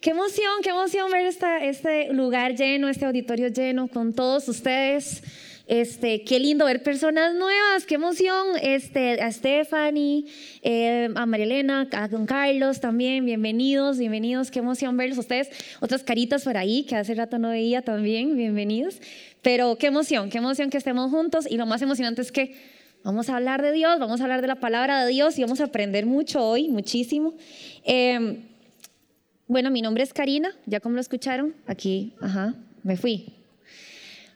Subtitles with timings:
[0.00, 5.24] Qué emoción, qué emoción ver este lugar lleno, este auditorio lleno con todos ustedes.
[5.66, 8.46] Este, qué lindo ver personas nuevas, qué emoción.
[8.62, 10.26] Este, a Stephanie,
[10.62, 14.52] eh, a Marielena, a Don Carlos también, bienvenidos, bienvenidos.
[14.52, 15.50] Qué emoción verlos ustedes.
[15.80, 19.00] Otras caritas por ahí que hace rato no veía también, bienvenidos.
[19.42, 21.44] Pero qué emoción, qué emoción que estemos juntos.
[21.50, 22.54] Y lo más emocionante es que
[23.02, 25.60] vamos a hablar de Dios, vamos a hablar de la palabra de Dios y vamos
[25.60, 27.34] a aprender mucho hoy, muchísimo.
[27.84, 28.47] Eh,
[29.48, 33.32] bueno, mi nombre es Karina, ya como lo escucharon, aquí, ajá, me fui.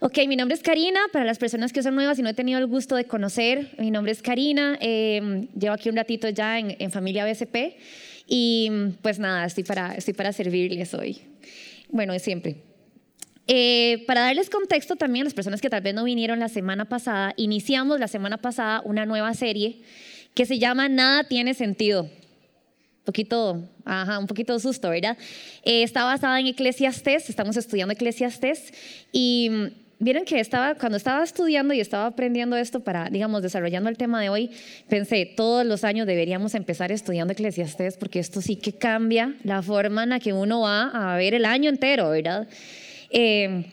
[0.00, 2.58] Ok, mi nombre es Karina, para las personas que son nuevas y no he tenido
[2.58, 6.90] el gusto de conocer, mi nombre es Karina, eh, llevo aquí un ratito ya en,
[6.90, 7.76] familia BSP
[8.26, 8.70] y
[9.02, 11.20] pues nada, estoy para, estoy para servirles hoy.
[11.90, 12.56] Bueno, siempre.
[13.46, 16.86] Eh, para darles contexto también a las personas que tal vez no vinieron la semana
[16.86, 19.82] pasada, iniciamos la semana pasada una nueva serie
[20.34, 22.08] que se llama Nada tiene sentido
[23.04, 25.16] poquito, ajá, un poquito de susto, ¿verdad?
[25.64, 28.72] Eh, está basada en Eclesiastes, estamos estudiando Eclesiastes
[29.12, 29.50] y
[29.98, 34.20] vieron que estaba, cuando estaba estudiando y estaba aprendiendo esto para, digamos, desarrollando el tema
[34.20, 34.50] de hoy,
[34.88, 40.02] pensé, todos los años deberíamos empezar estudiando Eclesiastes porque esto sí que cambia la forma
[40.02, 42.48] en la que uno va a ver el año entero, ¿verdad?
[43.10, 43.64] Eh,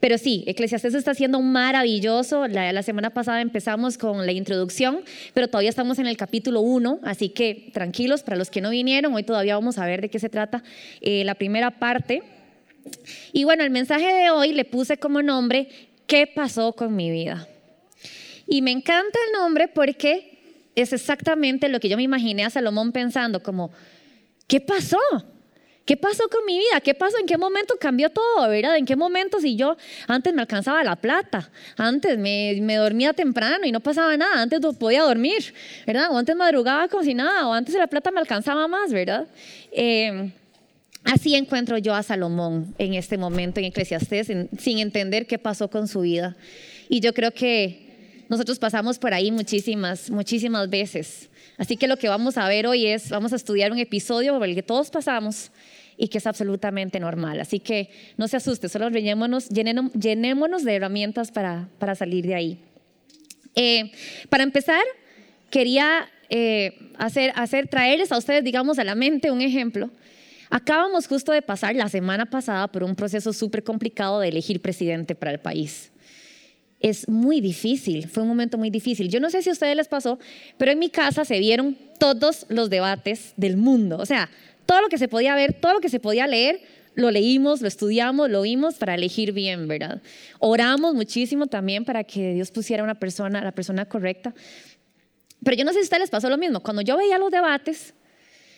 [0.00, 2.48] pero sí, Eclesiastes está siendo maravilloso.
[2.48, 5.00] La, semana pasada empezamos con la introducción,
[5.34, 9.14] pero todavía estamos en el capítulo 1, así que tranquilos para los que no vinieron,
[9.14, 10.62] hoy todavía vamos a ver de qué se trata
[11.02, 12.22] eh, la primera parte.
[13.34, 15.68] Y bueno, el mensaje de hoy le puse como nombre,
[16.06, 17.46] ¿qué pasó con mi vida?
[18.46, 20.38] Y me encanta el nombre porque
[20.74, 23.70] es exactamente lo que yo me imaginé a Salomón pensando, como,
[24.46, 24.98] ¿qué pasó?
[25.84, 26.80] ¿Qué pasó con mi vida?
[26.80, 27.18] ¿Qué pasó?
[27.18, 28.48] ¿En qué momento cambió todo?
[28.48, 28.76] ¿Verdad?
[28.76, 31.50] ¿En qué momento si yo antes me alcanzaba la plata?
[31.76, 34.40] Antes me, dormía temprano y no pasaba nada.
[34.40, 35.52] Antes no podía dormir,
[35.86, 36.10] ¿verdad?
[36.12, 37.48] O antes madrugaba como si nada.
[37.48, 39.26] O antes la plata me alcanzaba más, ¿verdad?
[39.72, 40.30] Eh,
[41.04, 45.88] así encuentro yo a Salomón en este momento en Eclesiastés, sin entender qué pasó con
[45.88, 46.36] su vida.
[46.88, 47.90] Y yo creo que
[48.28, 51.29] nosotros pasamos por ahí muchísimas, muchísimas veces.
[51.60, 54.48] Así que lo que vamos a ver hoy es, vamos a estudiar un episodio por
[54.48, 55.52] el que todos pasamos
[55.98, 57.38] y que es absolutamente normal.
[57.38, 62.58] Así que no se asuste, solo llenémonos, llenémonos de herramientas para, para salir de ahí.
[63.56, 63.92] Eh,
[64.30, 64.80] para empezar,
[65.50, 69.90] quería eh, hacer, hacer, traerles a ustedes, digamos, a la mente un ejemplo.
[70.48, 75.14] Acabamos justo de pasar la semana pasada por un proceso súper complicado de elegir presidente
[75.14, 75.92] para el país.
[76.80, 79.08] Es muy difícil, fue un momento muy difícil.
[79.08, 80.18] Yo no sé si a ustedes les pasó,
[80.56, 83.98] pero en mi casa se vieron todos los debates del mundo.
[83.98, 84.30] O sea,
[84.64, 86.60] todo lo que se podía ver, todo lo que se podía leer,
[86.94, 90.00] lo leímos, lo estudiamos, lo vimos para elegir bien, ¿verdad?
[90.38, 94.34] Oramos muchísimo también para que Dios pusiera una persona, la persona correcta.
[95.42, 96.60] Pero yo no sé si a ustedes les pasó lo mismo.
[96.60, 97.94] Cuando yo veía los debates,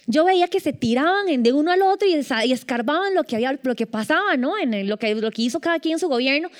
[0.06, 2.14] yo veía que se tiraban de uno al otro y,
[2.52, 4.58] escarbaban lo que, había, lo que pasaba, ¿no?
[4.58, 6.50] En lo, que, lo que hizo cada quien en su gobierno.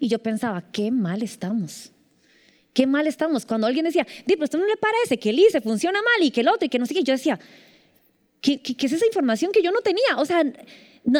[0.00, 1.90] Y yo pensaba, qué mal estamos.
[2.72, 3.44] Qué mal estamos.
[3.44, 6.30] Cuando alguien decía, Di, pero esto no le parece que el ICE funciona mal y
[6.30, 7.38] que el otro y que no sé qué, yo decía,
[8.40, 10.16] ¿Qué, es esa información que yo no tenía?
[10.18, 10.44] O sea,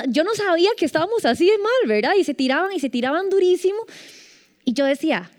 [0.08, 2.12] yo no sabía que estábamos así de mal, ¿verdad?
[2.18, 3.78] Y se tiraban y se tiraban durísimo.
[4.64, 5.30] Y yo decía,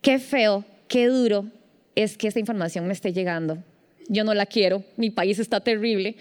[0.00, 1.46] qué feo, qué duro
[1.94, 3.58] es que esta información me esté llegando.
[4.08, 6.16] Yo no la quiero, mi país está terrible.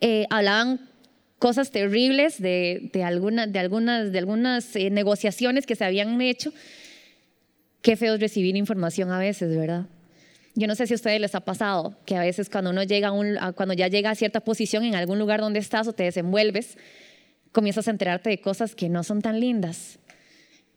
[0.00, 0.80] Eh, hablaban
[1.42, 6.52] cosas terribles de, de, algunas, de algunas, de algunas eh, negociaciones que se habían hecho.
[7.80, 9.86] Qué feo es recibir información a veces, ¿verdad?
[10.54, 13.10] Yo no sé si a ustedes les ha pasado que a veces cuando uno llega
[13.40, 16.78] a cuando ya llega a cierta posición en algún lugar donde estás o te desenvuelves,
[17.50, 19.98] comienzas a enterarte de cosas que no son tan lindas.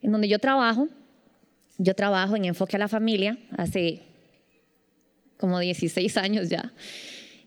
[0.02, 0.88] En donde yo trabajo,
[1.78, 4.02] yo trabajo en enfoque a la familia hace
[5.38, 6.74] como 16 años ya.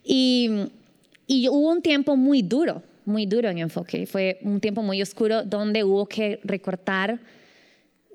[0.04, 0.70] Y,
[1.26, 4.06] y hubo un tiempo muy duro, muy duro en enfoque.
[4.06, 7.20] Fue un tiempo muy oscuro donde hubo que recortar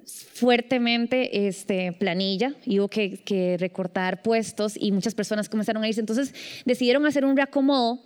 [0.06, 6.00] fuertemente este, planilla y hubo que, recortar puestos y muchas personas comenzaron a irse.
[6.00, 6.34] Entonces
[6.66, 8.02] decidieron hacer un reacomodo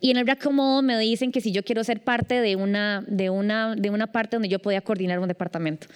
[0.00, 3.30] y en el reacomodo me dicen que si yo quiero ser parte de una, de
[3.30, 5.86] una, de una parte donde yo podía coordinar un departamento.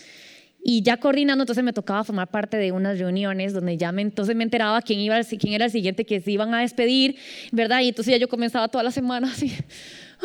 [0.63, 4.37] Y ya coordinando, entonces me tocaba formar parte de unas reuniones donde ya me, entonces
[4.37, 7.17] me enteraba quién, iba, quién era el siguiente que se iban a despedir,
[7.51, 7.81] ¿verdad?
[7.81, 9.53] Y entonces ya yo comenzaba toda la semana así,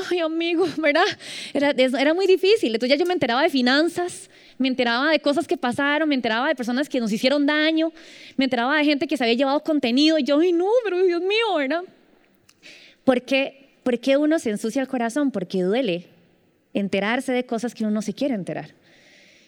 [0.10, 1.06] ay amigo, ¿verdad?
[1.54, 2.74] Era, era muy difícil.
[2.74, 6.48] Entonces ya yo me enteraba de finanzas, me enteraba de cosas que pasaron, me enteraba
[6.48, 7.92] de personas que nos hicieron daño,
[8.38, 11.22] me enteraba de gente que se había llevado contenido y yo, ay no, pero Dios
[11.22, 11.84] mío, ¿verdad?
[13.04, 15.32] ¿Por qué, ¿Por qué uno se ensucia el corazón?
[15.32, 16.08] Porque duele
[16.74, 18.72] enterarse de cosas que uno no se quiere enterar.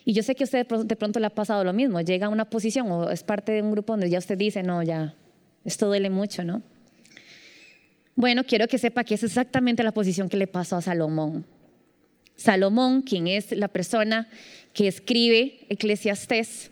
[0.06, 2.30] Y yo sé que a usted de pronto le ha pasado lo mismo, llega a
[2.30, 5.16] una posición o es parte de un grupo donde ya usted dice, no, ya,
[5.66, 6.62] esto duele mucho, ¿no?
[8.18, 11.46] Bueno, quiero que sepa que es exactamente la posición que le pasó a Salomón.
[12.36, 14.28] Salomón, quien es la persona
[14.74, 16.72] que escribe Eclesiastés,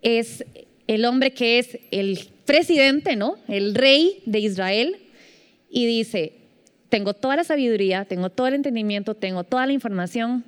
[0.00, 0.46] es
[0.86, 3.36] el hombre que es el presidente, ¿no?
[3.48, 4.96] El rey de Israel
[5.68, 6.32] y dice,
[6.88, 10.42] tengo toda la sabiduría, tengo todo el entendimiento, tengo toda la información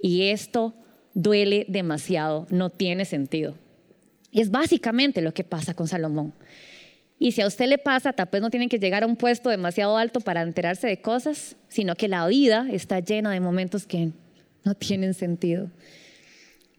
[0.00, 0.72] y esto
[1.12, 3.58] duele demasiado, no tiene sentido.
[4.32, 6.32] Es básicamente lo que pasa con Salomón.
[7.18, 9.50] Y si a usted le pasa, tal vez no tiene que llegar a un puesto
[9.50, 14.10] demasiado alto para enterarse de cosas, sino que la vida está llena de momentos que
[14.64, 15.70] no tienen sentido.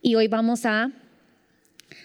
[0.00, 0.90] Y hoy vamos a,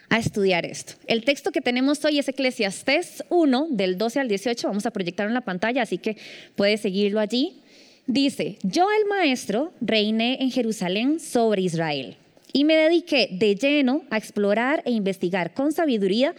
[0.10, 0.94] a estudiar esto.
[1.08, 4.68] El texto que tenemos hoy es Eclesiastés 1, del 12 al 18.
[4.68, 6.18] Vamos a proyectar en la pantalla, así que
[6.58, 7.62] puede seguirlo allí.
[8.06, 12.18] Dice, yo el maestro reiné en Jerusalén sobre Israel
[12.56, 16.36] y me dediqué de lleno a explorar e investigar con sabiduría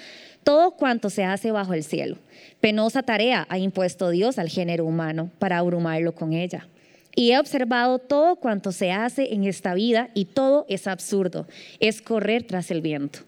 [0.46, 2.18] todo cuanto se hace bajo el cielo.
[2.60, 6.68] Penosa tarea ha impuesto Dios al género humano para abrumarlo con ella.
[7.16, 11.48] Y he observado todo cuanto se hace en esta vida y todo es absurdo,
[11.80, 13.18] es correr tras el viento.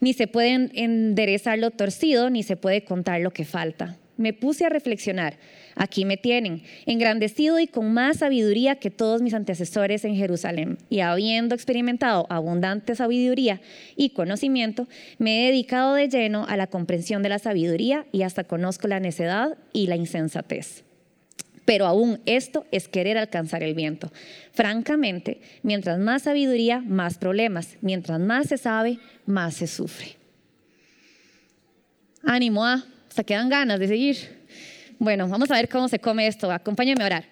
[0.00, 3.98] Ni se puede enderezar lo torcido, ni se puede contar lo que falta.
[4.16, 5.36] Me puse a reflexionar
[5.74, 10.78] Aquí me tienen, engrandecido y con más sabiduría que todos mis antecesores en Jerusalén.
[10.90, 13.60] Y habiendo experimentado abundante sabiduría
[13.96, 14.88] y conocimiento,
[15.18, 19.00] me he dedicado de lleno a la comprensión de la sabiduría y hasta conozco la
[19.00, 20.84] necedad y la insensatez.
[21.64, 24.12] Pero aún esto es querer alcanzar el viento.
[24.52, 27.76] Francamente, mientras más sabiduría, más problemas.
[27.80, 30.16] Mientras más se sabe, más se sufre.
[32.24, 32.84] Ánimo, ¿ah?
[33.08, 34.41] hasta quedan ganas de seguir.
[35.02, 36.52] Bueno, vamos a ver cómo se come esto.
[36.52, 37.24] Acompáñame a orar.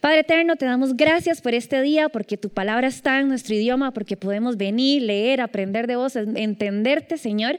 [0.00, 3.92] Padre eterno, te damos gracias por este día, porque tu palabra está en nuestro idioma,
[3.92, 7.58] porque podemos venir, leer, aprender de vos, entenderte, Señor,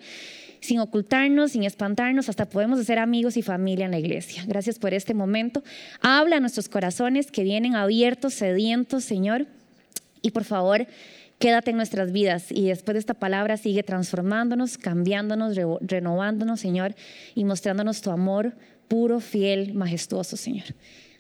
[0.62, 4.44] sin ocultarnos, sin espantarnos, hasta podemos ser amigos y familia en la iglesia.
[4.48, 5.64] Gracias por este momento.
[6.02, 9.46] Habla a nuestros corazones que vienen abiertos, sedientos, Señor,
[10.24, 10.88] y por favor,
[11.38, 16.96] quédate en nuestras vidas y después de esta palabra sigue transformándonos, cambiándonos, renovándonos, Señor,
[17.36, 18.56] y mostrándonos tu amor
[18.92, 20.66] puro, fiel, majestuoso, Señor.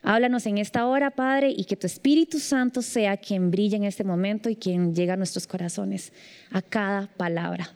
[0.03, 4.03] Háblanos en esta hora, Padre, y que tu Espíritu Santo sea quien brille en este
[4.03, 6.11] momento y quien llega a nuestros corazones
[6.51, 7.69] a cada palabra.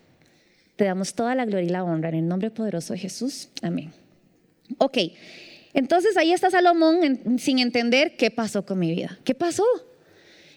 [0.76, 3.48] Te damos toda la gloria y la honra en el nombre poderoso de Jesús.
[3.62, 3.94] Amén.
[4.80, 4.98] Ok,
[5.74, 9.18] entonces ahí está Salomón sin entender qué pasó con mi vida.
[9.24, 9.64] ¿Qué pasó?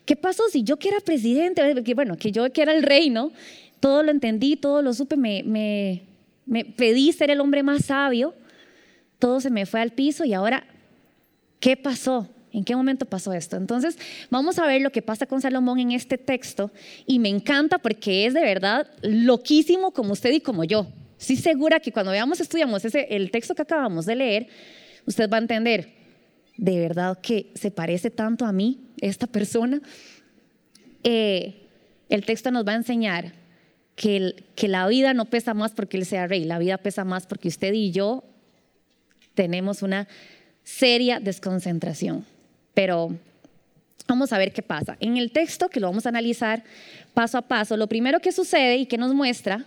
[0.05, 1.62] ¿Qué pasó si yo que era presidente?
[1.94, 3.31] bueno, que yo que era el rey, ¿no?
[3.79, 8.35] Todo lo entendí, todo lo supe, me pedí ser el hombre más sabio
[9.19, 10.65] todo se me fue al piso y ahora,
[11.61, 12.29] ¿qué pasó?
[12.53, 13.56] ¿En qué momento pasó esto?
[13.56, 13.99] Entonces,
[14.31, 16.70] vamos a ver lo que pasa con Salomón en este texto
[17.06, 20.87] y me encanta porque es de verdad loquísimo como usted y como yo.
[21.19, 24.47] Estoy segura que cuando veamos, estudiamos ese, el texto que acabamos de leer,
[25.05, 25.93] usted va a entender,
[26.56, 29.81] de verdad que se parece tanto a mí, esta persona.
[31.03, 31.67] Eh,
[32.09, 33.32] el texto nos va a enseñar
[33.97, 37.26] que, que la vida no pesa más porque Él sea rey, la vida pesa más
[37.26, 38.25] porque usted y yo
[39.38, 40.08] tenemos una
[40.64, 42.26] seria desconcentración.
[42.75, 43.14] Pero
[44.08, 44.96] vamos a ver qué pasa.
[44.99, 46.64] En el texto, que lo vamos a analizar
[47.14, 49.64] paso a paso, lo primero que sucede y que nos muestra,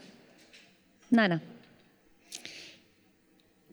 [1.09, 1.41] Nana,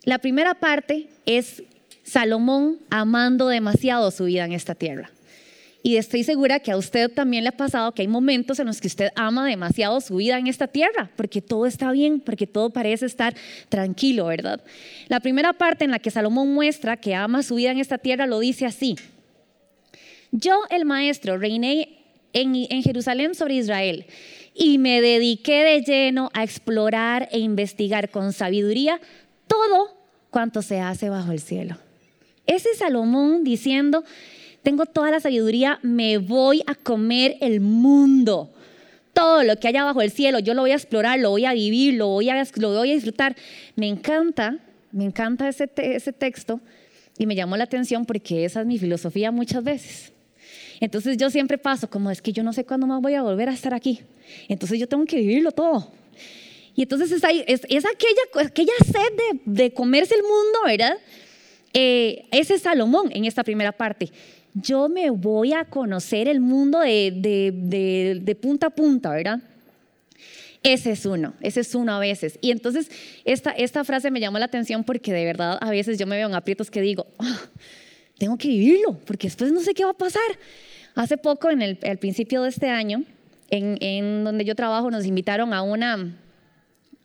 [0.04, 1.64] la primera parte es
[2.04, 5.10] Salomón amando demasiado su vida en esta tierra.
[5.82, 8.80] Y estoy segura que a usted también le ha pasado que hay momentos en los
[8.80, 12.70] que usted ama demasiado su vida en esta tierra, porque todo está bien, porque todo
[12.70, 13.34] parece estar
[13.68, 14.60] tranquilo, ¿verdad?
[15.06, 18.26] La primera parte en la que Salomón muestra que ama su vida en esta tierra
[18.26, 18.96] lo dice así.
[20.32, 22.00] Yo, el maestro, reiné
[22.32, 24.06] en, en Jerusalén sobre Israel
[24.54, 29.00] y me dediqué de lleno a explorar e investigar con sabiduría
[29.46, 29.96] todo
[30.30, 31.78] cuanto se hace bajo el cielo.
[32.46, 34.04] Ese es Salomón diciendo,
[34.62, 38.50] tengo toda la sabiduría, me voy a comer el mundo.
[39.12, 41.52] Todo lo que haya bajo el cielo, yo lo voy a explorar, lo voy a
[41.52, 43.36] vivir, lo voy a, lo voy a disfrutar.
[43.76, 44.58] Me encanta,
[44.92, 46.60] me encanta ese, ese texto
[47.18, 50.12] y me llamó la atención porque esa es mi filosofía muchas veces.
[50.80, 53.48] Entonces yo siempre paso como es que yo no sé cuándo más voy a volver
[53.48, 54.00] a estar aquí.
[54.48, 55.90] Entonces yo tengo que vivirlo todo.
[56.76, 60.96] Y entonces es, es, es aquella, aquella sed de, de, comerse el mundo, ¿verdad?
[61.74, 64.10] Eh, ese es Salomón en esta primera parte
[64.60, 69.40] yo me voy a conocer el mundo de, punta a punta, ¿verdad?
[70.62, 72.38] Ese es uno, ese es uno a veces.
[72.40, 72.90] Y entonces
[73.24, 76.28] esta, esta frase me llamó la atención porque de verdad a veces yo me veo
[76.28, 77.40] en aprietos que digo, ah,
[78.18, 80.22] tengo que vivirlo, porque después no sé qué va a pasar.
[80.94, 83.04] Hace poco, en el, al principio de este año,
[83.50, 86.12] en donde yo trabajo, nos invitaron a una,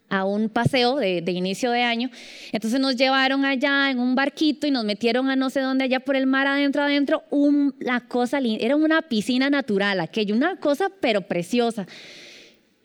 [0.08, 2.10] a un paseo de, inicio de año.
[2.52, 6.00] Entonces nos llevaron allá en un barquito y nos metieron a no sé dónde, allá
[6.00, 7.24] por el mar, adentro, adentro.
[7.30, 11.86] una cosa era una piscina natural, aquello, una cosa pero preciosa.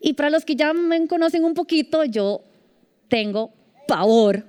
[0.01, 2.41] Y para los que ya me conocen un poquito, yo
[3.09, 3.51] tengo
[3.87, 4.45] pavor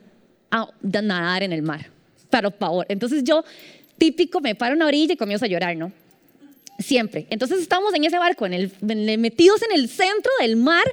[0.51, 1.91] a nadar en el mar,
[2.29, 2.87] pero pavor.
[2.89, 3.45] Entonces yo,
[3.99, 5.93] típico, me paro en una orilla y comienzo a llorar, ¿no?
[6.81, 7.27] Siempre.
[7.31, 8.73] Entonces estamos en ese barco, en el,
[9.19, 10.85] metidos en el centro del mar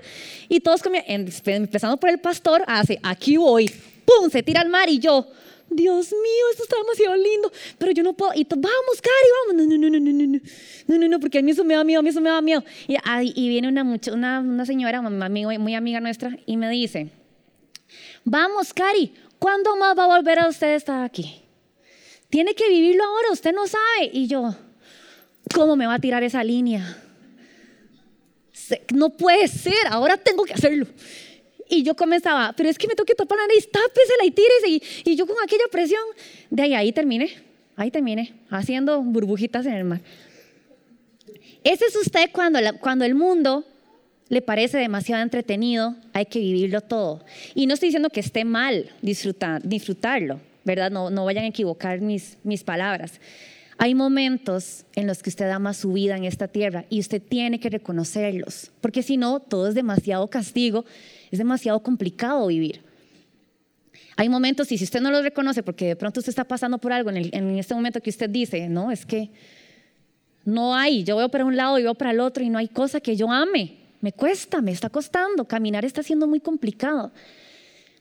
[0.50, 3.72] y todos empezando por el pastor, hace, aquí voy,
[4.06, 4.30] ¡pum!
[4.30, 5.28] Se tira al mar y yo,
[5.70, 9.78] Dios mío, esto está demasiado lindo, pero yo no puedo, y vamos, Cari, vamos, no,
[9.78, 10.40] no, no, no, no, no,
[10.88, 12.42] no, no, no, porque a mí eso me da miedo, a mí eso me da
[12.42, 12.64] miedo.
[12.88, 12.96] Y,
[13.36, 17.10] y viene una, una, una señora, muy, muy amiga nuestra, y me dice,
[18.24, 21.42] vamos, Cari, ¿cuándo más va a volver a usted estar aquí?
[22.30, 24.10] Tiene que vivirlo ahora, usted no sabe.
[24.12, 24.54] Y yo,
[25.54, 27.04] ¿Cómo me va a tirar esa línea?
[28.94, 30.88] No puede ser, ahora tengo que hacerlo.
[31.70, 34.68] Y yo comenzaba, pero es que me tengo que tapar la nariz, tápesela y tírese.
[34.70, 36.02] Y, y yo con aquella presión,
[36.50, 37.32] de ahí, ahí terminé,
[37.76, 40.02] ahí terminé, haciendo burbujitas en el mar.
[41.64, 43.66] Ese es usted cuando, cuando el mundo
[44.30, 47.24] le parece demasiado entretenido, hay que vivirlo todo.
[47.56, 50.92] Y no estoy diciendo que esté mal disfrutar, disfrutarlo, ¿verdad?
[50.92, 53.20] No, no vayan a equivocar mis, mis palabras.
[53.80, 57.60] Hay momentos en los que usted ama su vida en esta tierra y usted tiene
[57.60, 60.84] que reconocerlos, porque si no, todo es demasiado castigo,
[61.30, 62.82] es demasiado complicado vivir.
[64.16, 66.92] Hay momentos, y si usted no los reconoce, porque de pronto usted está pasando por
[66.92, 69.30] algo en, este momento que usted dice, no, es que
[70.44, 72.68] no hay, yo veo para un lado y veo para el otro y no hay
[72.68, 77.12] cosa que yo ame, me cuesta, me está costando, caminar está siendo muy complicado.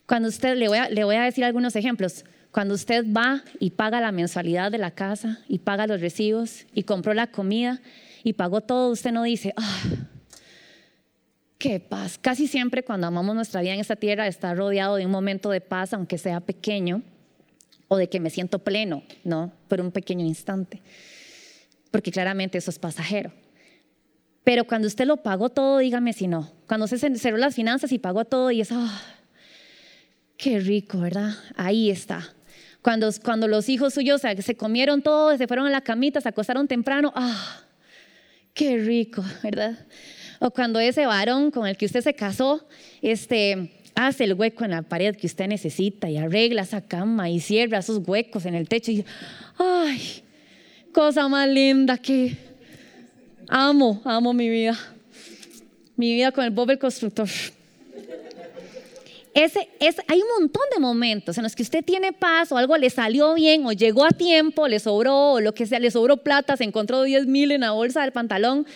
[0.06, 4.00] Cuando usted, le voy le voy a decir algunos ejemplos, cuando usted va y paga
[4.00, 7.80] la mensualidad de la casa y paga los recibos y compró la comida
[8.24, 9.82] y pagó todo, usted no dice, ah,
[11.58, 12.18] qué paz.
[12.18, 15.60] Casi siempre cuando amamos nuestra vida en esta tierra está rodeado de un momento de
[15.60, 17.02] paz, aunque sea pequeño,
[17.88, 19.52] o de que me siento pleno, ¿no?
[19.68, 20.82] Por un pequeño instante.
[21.90, 23.32] Porque claramente eso es pasajero.
[24.44, 26.52] Pero cuando usted lo pagó todo, dígame si no.
[26.68, 29.02] Cuando se cerró las finanzas y pagó todo y es, ah,
[30.36, 31.34] qué rico, ¿verdad?
[31.56, 32.35] Ahí está.
[32.86, 36.68] Cuando, cuando los hijos suyos se comieron todo, se fueron a la camita, se acostaron
[36.68, 37.62] temprano, ¡ah!
[38.54, 39.76] ¡Qué rico, ¿verdad?
[40.38, 42.64] O cuando ese varón con el que usted se casó,
[43.02, 47.40] este, hace el hueco en la pared que usted necesita y arregla esa cama y
[47.40, 49.04] cierra esos huecos en el techo y,
[49.58, 50.22] ¡ay!
[50.92, 52.36] Cosa más linda que
[53.48, 54.78] amo, amo mi vida.
[55.96, 57.26] Mi vida con el Bob el constructor
[59.36, 63.34] hay un montón de momentos en los que usted tiene paz o algo le salió
[63.34, 66.64] bien o llegó a tiempo, le sobró o lo que sea, le sobró plata, se
[66.64, 68.66] encontró 10 mil en la bolsa del pantalón.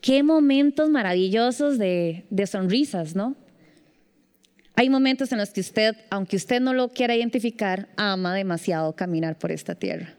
[0.00, 3.34] Qué momentos maravillosos de, sonrisas, ¿no?
[4.76, 9.38] Hay momentos en los que usted, aunque usted no lo quiera identificar, ama demasiado caminar
[9.38, 10.14] por esta tierra.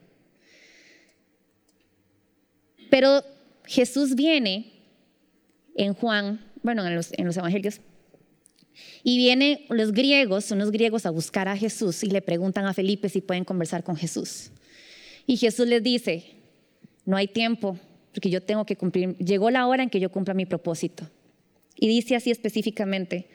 [2.89, 3.23] Pero
[3.65, 4.73] Jesús viene
[5.75, 7.79] en Juan, bueno, en los evangelios,
[9.03, 13.09] y vienen los griegos, unos griegos, a buscar a Jesús y le preguntan a Felipe
[13.09, 14.51] si pueden conversar con Jesús.
[15.25, 16.25] Y Jesús les dice,
[17.05, 17.77] no hay tiempo,
[18.13, 21.09] porque yo tengo que cumplir, llegó la hora en que yo cumpla mi propósito.
[21.75, 23.27] Y dice así específicamente,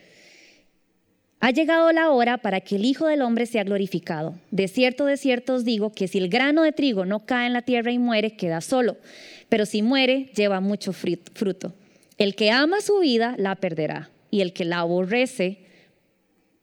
[1.41, 4.39] ha llegado la hora para que el Hijo del Hombre sea glorificado.
[4.51, 7.53] De cierto, de cierto os digo que si el grano de trigo no cae en
[7.53, 8.97] la tierra y muere, queda solo,
[9.49, 11.75] pero si muere, lleva mucho fruto.
[12.19, 15.67] El que ama su vida, la perderá y el que la aborrece,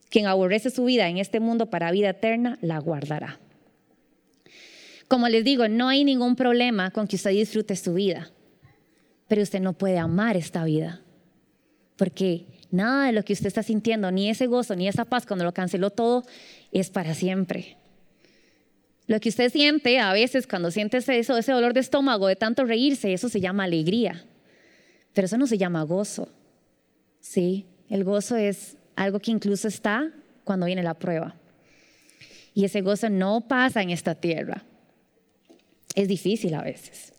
[0.09, 3.39] quien aborrece su vida en este mundo para vida eterna, la guardará.
[5.07, 8.31] Como les digo, no hay ningún problema con que usted disfrute su vida,
[9.27, 11.01] pero usted no puede amar esta vida,
[11.97, 15.45] porque nada de lo que usted está sintiendo, ni ese gozo, ni esa paz cuando
[15.45, 16.23] lo canceló todo,
[16.71, 17.77] es para siempre.
[19.05, 22.63] Lo que usted siente a veces cuando siente ese, ese dolor de estómago de tanto
[22.65, 24.23] reírse, eso se llama alegría,
[25.13, 26.29] pero eso no se llama gozo.
[27.23, 30.11] Sí, el gozo es algo que incluso está
[30.43, 31.35] cuando viene la prueba.
[32.53, 34.63] Y ese gozo no pasa en esta tierra.
[35.95, 37.13] Es difícil a veces.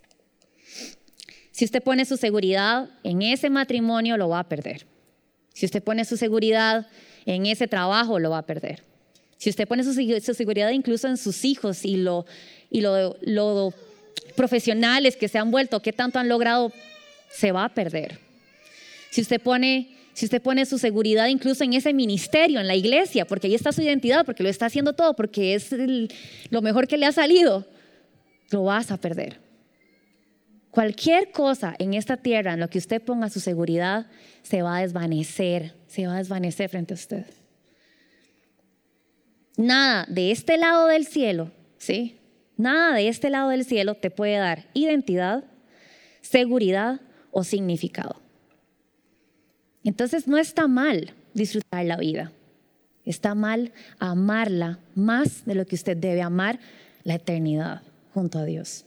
[1.50, 4.86] Si usted pone su seguridad en ese matrimonio, lo va a perder.
[5.54, 6.86] Si usted pone su seguridad
[7.24, 8.82] en ese trabajo, lo va a perder.
[9.38, 9.94] Si usted pone su,
[10.34, 12.26] seguridad incluso en sus hijos y lo,
[14.36, 16.72] profesionales que se han vuelto, que tanto han logrado,
[17.30, 18.18] se va a perder.
[19.10, 23.26] Si usted pone si usted pone su seguridad incluso en ese ministerio, en la iglesia,
[23.26, 25.74] porque ahí está su identidad, porque lo está haciendo todo, porque es
[26.50, 27.66] lo mejor que le ha salido,
[28.50, 29.40] lo vas a perder.
[30.70, 34.06] Cualquier cosa en esta tierra en lo que usted ponga su seguridad
[34.42, 37.26] se va a desvanecer, se va a desvanecer frente a usted.
[39.56, 42.18] Nada de este lado del cielo, ¿sí?
[42.56, 45.44] Nada de este lado del cielo te puede dar identidad,
[46.20, 47.00] seguridad
[47.32, 48.23] o significado.
[49.84, 52.32] Entonces no está mal disfrutar la vida.
[53.04, 56.58] Está mal amarla más de lo que usted debe amar
[57.04, 57.82] la eternidad
[58.14, 58.86] junto a Dios.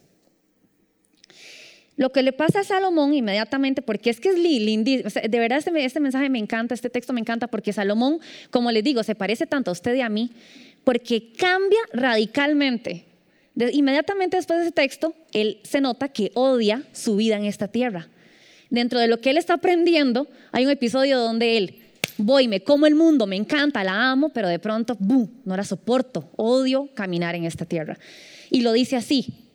[1.97, 5.83] Lo que le pasa a Salomón inmediatamente, porque es que es lindo, de verdad este,
[5.83, 8.19] este, mensaje me encanta, este texto me encanta, porque Salomón,
[8.51, 10.31] como les digo, se parece tanto a usted y a mí,
[10.83, 13.05] porque cambia radicalmente.
[13.55, 18.07] inmediatamente después de ese texto, él se nota que odia su vida en esta tierra.
[18.69, 21.75] Dentro de lo que él está aprendiendo, hay un episodio donde él,
[22.17, 25.63] voy, me como el mundo, me encanta, la amo, pero de pronto, ¡bum!, no la
[25.63, 27.97] soporto, odio caminar en esta tierra.
[28.49, 29.47] Y lo dice así,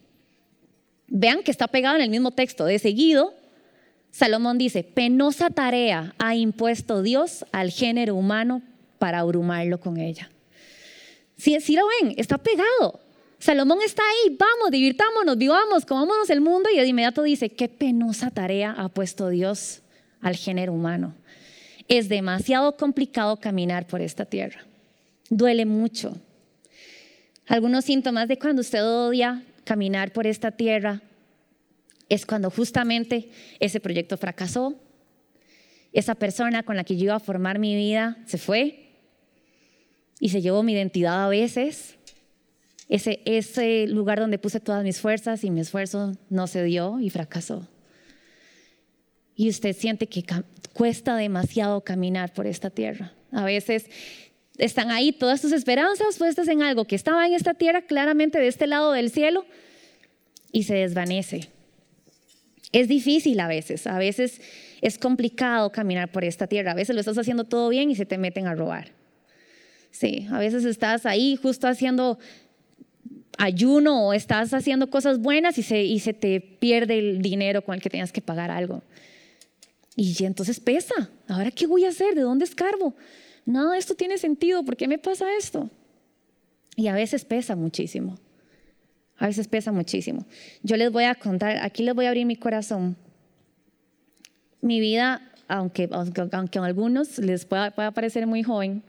[1.15, 2.65] Vean que está pegado en el mismo texto.
[2.65, 3.35] De seguido,
[4.11, 8.63] Salomón dice, penosa tarea ha impuesto Dios al género humano
[8.99, 10.31] para abrumarlo con ella.
[11.37, 12.99] Si sí, lo ven, está pegado.
[13.43, 18.31] Salomón está ahí, vamos, divirtámonos, vivamos, comámonos el mundo y de inmediato dice, qué penosa
[18.31, 19.83] tarea ha puesto Dios
[20.21, 21.17] al género humano.
[21.89, 24.65] Es demasiado complicado caminar por esta tierra.
[25.29, 26.17] Duele mucho.
[27.49, 31.03] Algunos síntomas de cuando usted odia caminar por esta tierra
[32.09, 34.77] es cuando justamente ese proyecto fracasó,
[35.93, 38.93] esa persona con la que yo iba a formar mi vida se fue
[40.21, 41.97] y se llevó mi identidad a veces,
[42.93, 47.67] ese, lugar donde puse todas mis fuerzas y mi esfuerzo no se dio y fracasó.
[49.35, 50.25] Y usted siente que
[50.75, 53.13] cuesta demasiado caminar por esta tierra.
[53.31, 53.87] A veces
[54.59, 58.49] están ahí todas tus esperanzas puestas en algo que estaba en esta tierra, claramente de
[58.49, 59.47] este lado del cielo,
[60.53, 61.49] y se desvanece.
[62.73, 64.43] Es difícil a veces, a veces
[64.83, 68.05] es complicado caminar por esta tierra, a veces lo estás haciendo todo bien y se
[68.05, 68.89] te meten a robar.
[69.93, 72.19] Sí, a veces estás ahí justo haciendo
[73.39, 77.75] ayuno o estás haciendo cosas buenas y se, y se te pierde el dinero con
[77.75, 78.83] el que tenías que pagar algo.
[79.97, 81.11] Y entonces pesa.
[81.29, 82.15] ¿Ahora qué voy a hacer?
[82.15, 82.95] ¿De dónde escarbo?
[83.45, 85.71] nada de esto tiene sentido, ¿por qué me pasa esto?
[86.77, 88.19] Y a veces pesa muchísimo,
[89.17, 90.27] a veces pesa muchísimo.
[90.63, 92.97] Yo les voy a contar, aquí les voy a abrir mi corazón.
[94.61, 98.83] Mi vida, aunque, aunque, a algunos les pueda, parecer muy joven,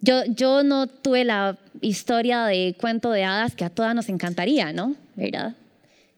[0.00, 4.96] yo, no tuve la historia de cuento de hadas que a todas nos encantaría, ¿no?
[5.14, 5.54] ¿Verdad?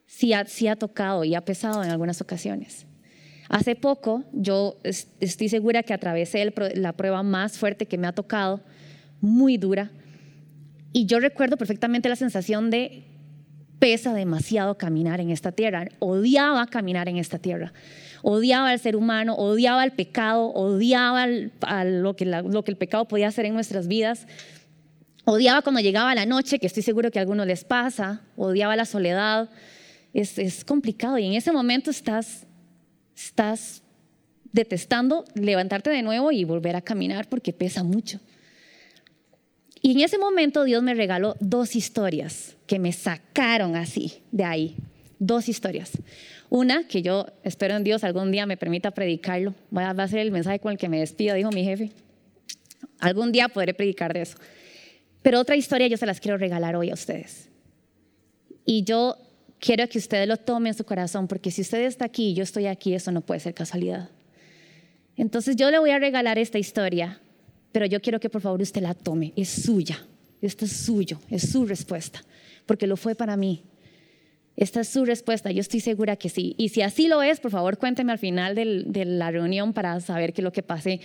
[0.06, 2.86] Sí ha tocado y ha pesado en algunas ocasiones.
[3.48, 4.76] Hace poco yo
[5.20, 8.60] estoy segura que atravesé la prueba más fuerte que me ha tocado,
[9.20, 9.90] muy dura,
[10.92, 13.04] y yo recuerdo perfectamente la sensación de
[13.82, 15.88] pesa demasiado caminar en esta tierra.
[15.98, 17.72] Odiaba caminar en esta tierra.
[18.22, 23.26] Odiaba al ser humano, odiaba el pecado, odiaba lo, que lo que el pecado podía
[23.26, 24.28] hacer en nuestras vidas.
[25.24, 28.20] Odiaba cuando llegaba la noche, que estoy seguro que a algunos les pasa.
[28.36, 29.50] Odiaba la soledad.
[30.14, 32.46] Es, es complicado y en ese momento estás
[33.16, 33.82] estás
[34.52, 38.20] detestando levantarte de nuevo y volver a caminar porque pesa mucho.
[39.82, 44.76] Y en ese momento Dios me regaló dos historias que me sacaron así de ahí.
[45.18, 45.90] Dos historias.
[46.48, 49.54] Una que yo espero en Dios algún día me permita predicarlo.
[49.76, 51.90] Va a ser el mensaje con el que me despido, dijo mi jefe.
[53.00, 54.38] Algún día podré predicar de eso.
[55.22, 57.48] Pero otra historia yo se las quiero regalar hoy a ustedes.
[58.64, 59.16] Y yo
[59.58, 62.42] quiero que ustedes lo tomen en su corazón, porque si usted está aquí y yo
[62.42, 64.10] estoy aquí, eso no puede ser casualidad.
[65.16, 67.21] Entonces yo le voy a regalar esta historia,
[67.72, 70.06] pero yo quiero que por favor usted la tome, es suya,
[70.40, 72.22] esto es suyo, es su respuesta,
[72.66, 73.64] porque lo fue para mí.
[74.54, 76.54] Esta es su respuesta, yo estoy segura que sí.
[76.58, 80.34] Y si así lo es, por favor cuénteme al final de la reunión para saber
[80.34, 81.00] que lo que pase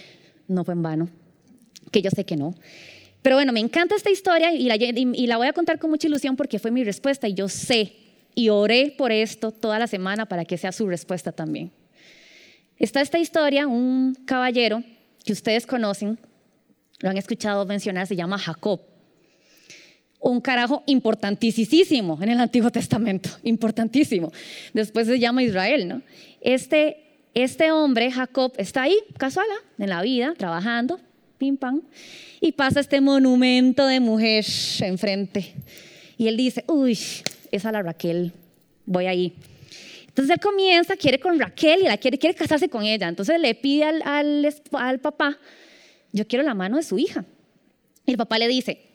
[0.50, 1.10] no fue en vano,
[1.92, 2.54] que yo sé que no.
[3.22, 6.08] Pero bueno, me encanta esta historia y la, y la voy a contar con mucha
[6.08, 7.94] ilusión porque fue mi respuesta y yo sé
[8.36, 11.72] y oré por esto toda la semana para que sea su respuesta también.
[12.78, 14.84] Está esta historia, un caballero
[15.26, 16.20] que ustedes conocen,
[17.00, 18.82] lo han escuchado mencionar, se llama Jacob.
[20.20, 24.32] Un carajo importantísimo en el Antiguo Testamento, importantísimo.
[24.74, 26.02] Después se llama Israel, ¿no?
[26.42, 26.98] Este,
[27.34, 29.64] este hombre, Jacob, está ahí, casual, ¿ah?
[29.78, 31.00] en la vida, trabajando,
[31.38, 31.82] pim pam,
[32.42, 34.44] y pasa este monumento de mujer
[34.82, 35.54] enfrente.
[36.18, 36.98] Y él dice, uy,
[37.52, 38.34] es a la Raquel,
[38.86, 39.34] voy ahí.
[40.08, 43.08] Entonces él comienza, quiere con Raquel y la quiere, quiere casarse con ella.
[43.08, 45.38] Entonces le pide al, al, al papá,
[46.12, 47.26] yo quiero la mano de su hija.
[48.06, 48.88] El papá le dice,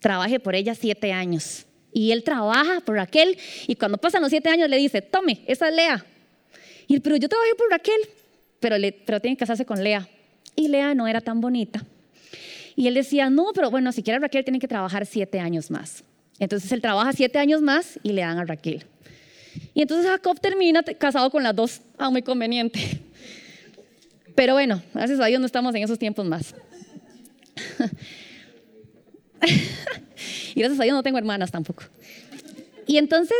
[0.00, 4.48] trabaje por ella siete años Y él trabaja por Raquel y cuando pasan los siete
[4.48, 6.04] años le dice, tome, esa es Lea.
[6.86, 8.00] Y él, pero yo trabajé por Raquel,
[8.60, 10.08] pero, le, pero tiene que casarse con Lea.
[10.56, 11.84] Y Lea no era tan bonita.
[12.76, 16.04] Y él decía, no, pero bueno, si quiere Raquel tiene que trabajar siete años más.
[16.38, 18.84] Entonces él trabaja siete años más y le dan a Raquel.
[19.74, 22.80] Y entonces Jacob termina casado con las dos, ah, muy conveniente.
[24.34, 26.54] Pero bueno, gracias a Dios no estamos en esos tiempos más.
[30.54, 31.84] y gracias a Dios no tengo hermanas tampoco.
[32.86, 33.36] Y entonces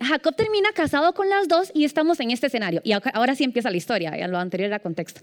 [0.00, 2.80] Jacob termina casado con las dos y estamos en este escenario.
[2.84, 5.20] Y ahora sí empieza la historia, ya lo anterior era contexto.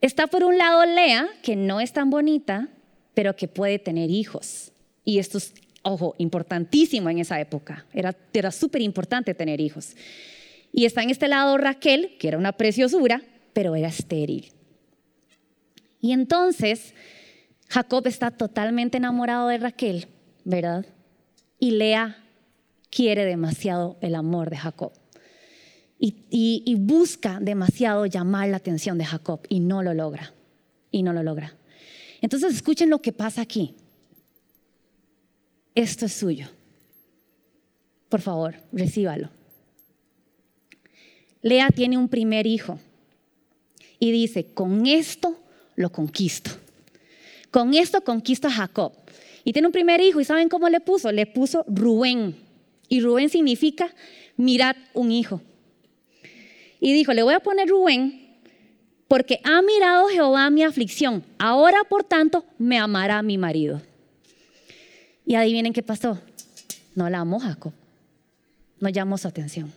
[0.00, 2.68] Está por un lado Lea, que no es tan bonita,
[3.14, 4.70] pero que puede tener hijos.
[5.04, 7.84] Y esto es, ojo, importantísimo en esa época.
[7.92, 9.96] Era, era súper importante tener hijos.
[10.72, 13.22] Y está en este lado Raquel, que era una preciosura,
[13.58, 14.52] pero era estéril.
[16.00, 16.94] Y entonces
[17.68, 20.06] Jacob está totalmente enamorado de Raquel,
[20.44, 20.86] ¿verdad?
[21.58, 22.24] Y Lea
[22.88, 24.92] quiere demasiado el amor de Jacob
[25.98, 30.32] y, busca demasiado llamar la atención de Jacob y no lo logra.
[30.92, 31.56] Y no lo logra.
[32.20, 33.74] Entonces escuchen lo que pasa aquí.
[35.74, 36.46] Esto es suyo.
[38.08, 39.30] Por favor, recíbalo.
[41.42, 42.78] Lea tiene un primer hijo
[43.98, 45.38] y dice, con esto
[45.76, 46.50] lo conquisto.
[47.50, 48.92] Con esto conquisto a Jacob.
[49.44, 51.10] Y tiene un primer hijo y ¿saben cómo le puso?
[51.12, 52.36] Le puso Rubén.
[52.88, 53.94] Y Rubén significa,
[54.36, 55.40] mirad un hijo.
[56.80, 58.28] Y dijo, le voy a poner Rubén
[59.08, 61.24] porque ha mirado Jehová mi aflicción.
[61.38, 63.80] Ahora, por tanto, me amará mi marido.
[65.24, 66.20] Y adivinen qué pasó.
[66.94, 67.72] No la amó Jacob.
[68.80, 69.72] No llamó su atención.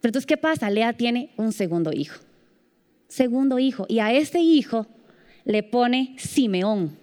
[0.00, 0.70] Pero entonces, ¿qué pasa?
[0.70, 2.20] Lea tiene un segundo hijo.
[3.08, 3.86] Segundo hijo.
[3.88, 4.86] Y a este hijo
[5.44, 6.96] le pone Simeón.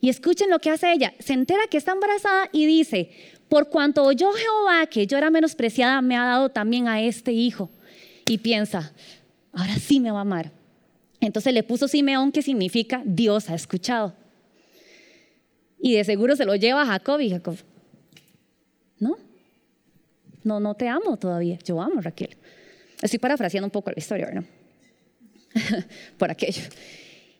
[0.00, 1.14] Y escuchen lo que hace ella.
[1.18, 3.10] Se entera que está embarazada y dice,
[3.48, 7.70] por cuanto oyó Jehová que yo era menospreciada, me ha dado también a este hijo.
[8.26, 8.92] Y piensa,
[9.52, 10.52] ahora sí me va a amar.
[11.20, 14.14] Entonces le puso Simeón, que significa Dios ha escuchado.
[15.78, 17.56] Y de seguro se lo lleva a Jacob y Jacob,
[18.98, 19.16] no,
[20.42, 21.58] no, no te amo todavía.
[21.64, 22.36] Yo amo Raquel.
[23.02, 24.44] Estoy parafraseando un poco la historia, ¿no?
[26.18, 26.62] Por aquello.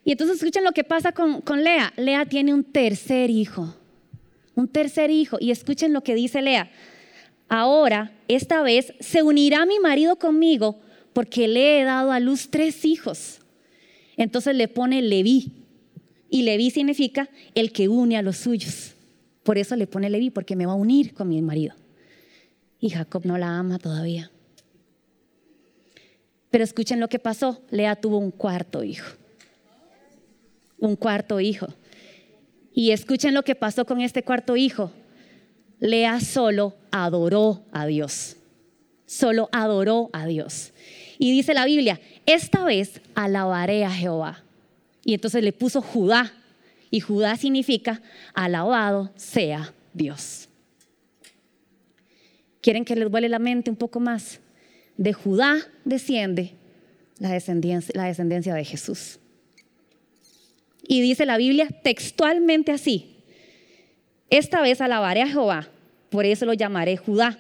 [0.05, 1.92] Y entonces escuchen lo que pasa con, Lea.
[1.96, 3.74] Lea tiene un tercer hijo
[4.57, 5.37] un tercer hijo.
[5.38, 6.70] Y escuchen lo que dice Lea.
[7.48, 10.81] Ahora, esta vez, se unirá mi marido conmigo
[11.12, 13.38] porque le he dado a luz tres hijos.
[14.16, 15.52] Entonces le pone Leví.
[16.29, 18.94] Y Leví significa el que une a los suyos.
[19.44, 21.74] Por eso le pone Leví, porque me va a unir con mi marido.
[22.81, 24.33] Y Jacob no la ama todavía.
[26.50, 27.61] Pero escuchen lo que pasó.
[27.70, 29.16] Lea tuvo un cuarto hijo.
[30.78, 31.66] Un cuarto hijo.
[32.72, 34.92] Y escuchen lo que pasó con este cuarto hijo.
[35.80, 38.37] Lea solo adoró a Dios.
[39.06, 40.72] Solo adoró a Dios.
[41.18, 44.42] Y dice la Biblia, esta vez alabaré a Jehová.
[45.04, 46.32] Y entonces le puso Judá.
[46.90, 48.02] Y Judá significa
[48.35, 50.48] alabado sea Dios.
[52.61, 54.40] ¿Quieren que les vuele la mente un poco más?
[54.96, 56.54] De Judá desciende
[57.18, 59.18] la descendencia, de Jesús.
[60.87, 63.16] Y dice la Biblia textualmente así.
[64.30, 65.68] Esta vez alabaré a Jehová,
[66.11, 67.38] por eso lo llamaré Judá.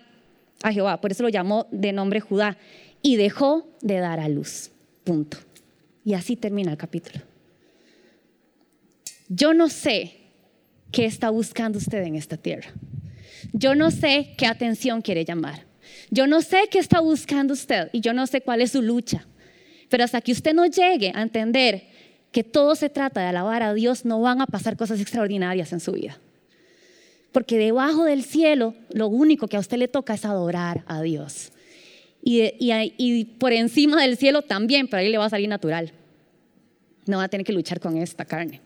[0.62, 2.56] A Jehová, por eso lo llamó de nombre Judá.
[3.02, 4.70] Y dejó de dar a luz.
[5.04, 5.38] Punto.
[6.04, 7.22] Y así termina el capítulo.
[9.28, 10.16] Yo no sé
[10.90, 12.72] qué está buscando usted en esta tierra.
[13.52, 15.66] Yo no sé qué atención quiere llamar.
[16.10, 19.26] Yo no sé qué está buscando usted y yo no sé cuál es su lucha.
[19.88, 21.88] Pero hasta que usted no llegue a entender
[22.32, 25.80] que todo se trata de alabar a Dios, no van a pasar cosas extraordinarias en
[25.80, 26.18] su vida.
[27.32, 31.52] Porque debajo del cielo, lo único que a usted le toca es adorar a Dios.
[32.22, 35.92] Y, por encima del cielo también, pero ahí le va a salir natural.
[37.06, 38.60] No va a tener que luchar con esta carne.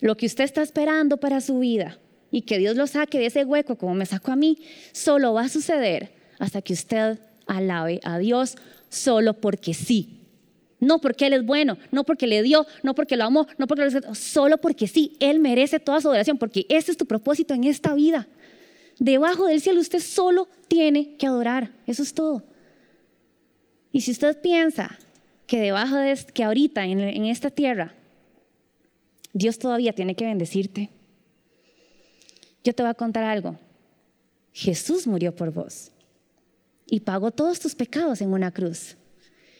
[0.00, 1.98] Lo que usted está esperando para su vida
[2.30, 4.58] y que Dios lo saque de ese hueco como me sacó a mí,
[4.92, 8.56] solo va a suceder hasta que usted alabe a Dios
[8.88, 10.16] solo porque sí.
[10.78, 13.90] No porque Él es bueno, no porque le dio, no porque lo amó, no porque
[13.90, 15.16] lo solo porque sí.
[15.20, 18.26] Él merece toda su adoración, porque ese es tu propósito en esta vida.
[18.98, 22.44] Debajo del cielo usted solo tiene que adorar, eso es todo.
[23.92, 24.98] Y si usted piensa
[25.46, 27.94] que debajo de que ahorita en, en esta tierra
[29.32, 30.90] Dios todavía tiene que bendecirte,
[32.64, 33.58] yo te voy a contar algo.
[34.52, 35.90] Jesús murió por vos
[36.86, 38.96] y pagó todos tus pecados en una cruz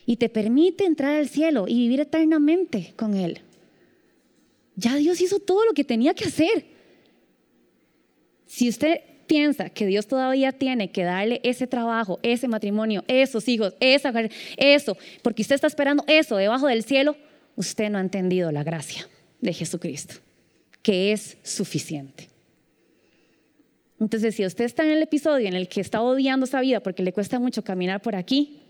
[0.05, 3.41] y te permite entrar al cielo y vivir eternamente con Él.
[4.75, 6.65] Ya Dios hizo todo lo que tenía que hacer.
[8.47, 13.75] Si usted piensa que Dios todavía tiene que darle ese trabajo, ese matrimonio, esos hijos,
[13.79, 14.13] esa,
[14.57, 17.15] eso, porque usted está esperando eso debajo del cielo,
[17.55, 19.09] usted no ha entendido la gracia
[19.41, 20.17] de Jesucristo,
[20.83, 22.30] que es suficiente.
[24.01, 27.03] Entonces, si usted está en el episodio en el que está odiando esa vida porque
[27.03, 28.61] le cuesta mucho caminar por aquí,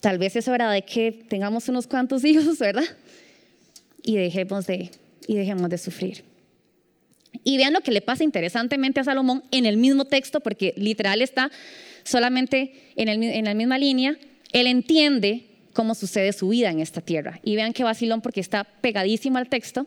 [0.00, 2.84] tal vez es hora de que tengamos unos cuantos hijos, ¿verdad?
[4.02, 4.90] Y dejemos de,
[5.28, 6.24] y dejemos de sufrir.
[7.44, 11.20] Y vean lo que le pasa interesantemente a Salomón en el mismo texto, porque literal
[11.20, 11.50] está
[12.04, 14.16] solamente en, en la misma línea.
[14.52, 17.38] Él entiende cómo sucede su vida en esta tierra.
[17.42, 19.86] Y vean qué vacilón porque está pegadísimo al texto.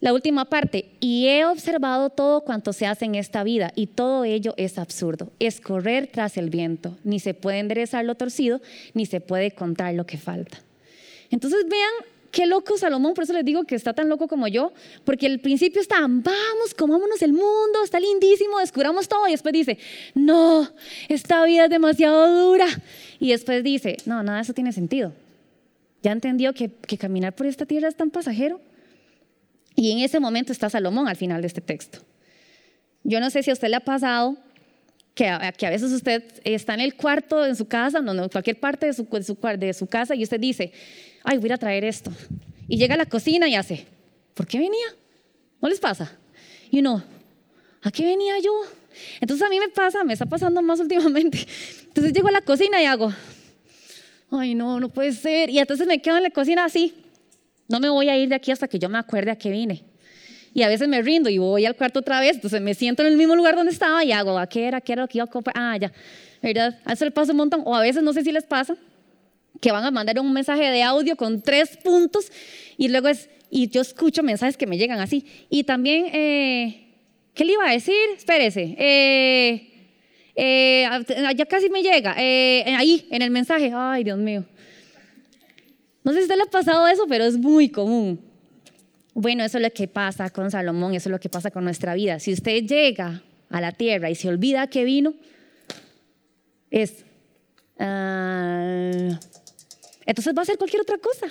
[0.00, 4.22] La última parte, y he observado todo cuanto se hace en esta vida, y todo
[4.24, 5.32] ello es absurdo.
[5.40, 8.60] Es correr tras el viento, ni se puede enderezar lo torcido,
[8.94, 10.62] ni se puede contar lo que falta.
[11.30, 11.90] Entonces vean
[12.30, 14.72] qué loco Salomón, por eso les digo que está tan loco como yo,
[15.04, 19.78] porque al principio está, vamos, comámonos el mundo, está lindísimo, descubramos todo, y después dice,
[20.14, 20.68] no,
[21.08, 22.68] esta vida es demasiado dura.
[23.18, 25.12] Y después dice, no, nada eso tiene sentido.
[26.04, 28.60] Ya entendió que caminar por esta tierra es tan pasajero.
[29.78, 32.00] Y en ese momento está Salomón al final de este texto.
[33.04, 34.36] Yo no sé si a usted le ha pasado
[35.14, 38.58] que a, que a veces usted está en el cuarto en su casa, no, cualquier
[38.58, 40.72] parte de su, de su, de su casa y usted dice,
[41.22, 42.10] ay, voy a traer esto.
[42.66, 43.86] Y llega a la cocina y hace,
[44.34, 44.86] ¿por qué venía?
[45.62, 46.10] ¿No les pasa?
[46.72, 47.04] Y uno,
[47.80, 48.50] ¿a qué venía yo?
[49.20, 51.38] Entonces a mí me pasa, me está pasando más últimamente.
[51.86, 53.12] Entonces llego a la cocina y hago,
[54.32, 55.50] ay, no, no puede ser.
[55.50, 56.96] Y entonces me quedo en la cocina así.
[57.68, 59.84] No me voy a ir de aquí hasta que yo me acuerde a qué vine.
[60.54, 63.08] Y a veces me rindo y voy al cuarto otra vez, entonces me siento en
[63.08, 64.80] el mismo lugar donde estaba y hago, ¿a qué era?
[64.80, 65.54] ¿Qué era lo que iba a comprar?
[65.56, 65.92] Ah, ya,
[66.42, 66.78] ¿verdad?
[66.84, 67.62] A eso le pasa un montón.
[67.64, 68.74] O a veces, no sé si les pasa,
[69.60, 72.30] que van a mandar un mensaje de audio con tres puntos
[72.76, 75.26] y luego es, y yo escucho mensajes que me llegan así.
[75.50, 76.86] Y también, eh,
[77.34, 77.94] ¿qué le iba a decir?
[78.16, 78.74] Espérese.
[78.78, 79.64] Eh,
[80.34, 80.88] eh,
[81.36, 82.14] ya casi me llega.
[82.16, 83.70] ahí, en el mensaje.
[83.74, 84.44] Ay, Dios mío.
[86.08, 88.18] No sé si usted le ha pasado eso, pero es muy común.
[89.12, 91.92] Bueno, eso es lo que pasa con Salomón, eso es lo que pasa con nuestra
[91.92, 92.18] vida.
[92.18, 95.12] Si usted llega a la tierra y se olvida que vino,
[96.70, 97.04] es...
[97.78, 99.18] Uh,
[100.06, 101.26] entonces va a hacer cualquier otra cosa.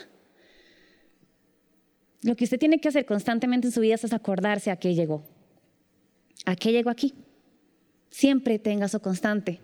[2.21, 5.23] Lo que usted tiene que hacer constantemente en su vida es acordarse a qué llegó.
[6.45, 7.15] ¿A qué llegó aquí?
[8.11, 9.59] Siempre tenga eso constante.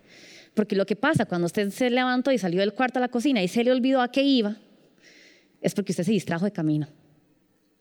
[0.54, 3.44] Porque lo que pasa cuando usted se levantó y salió del cuarto a la cocina
[3.44, 4.56] y se le olvidó a qué iba,
[5.64, 6.86] es porque usted se distrajo de camino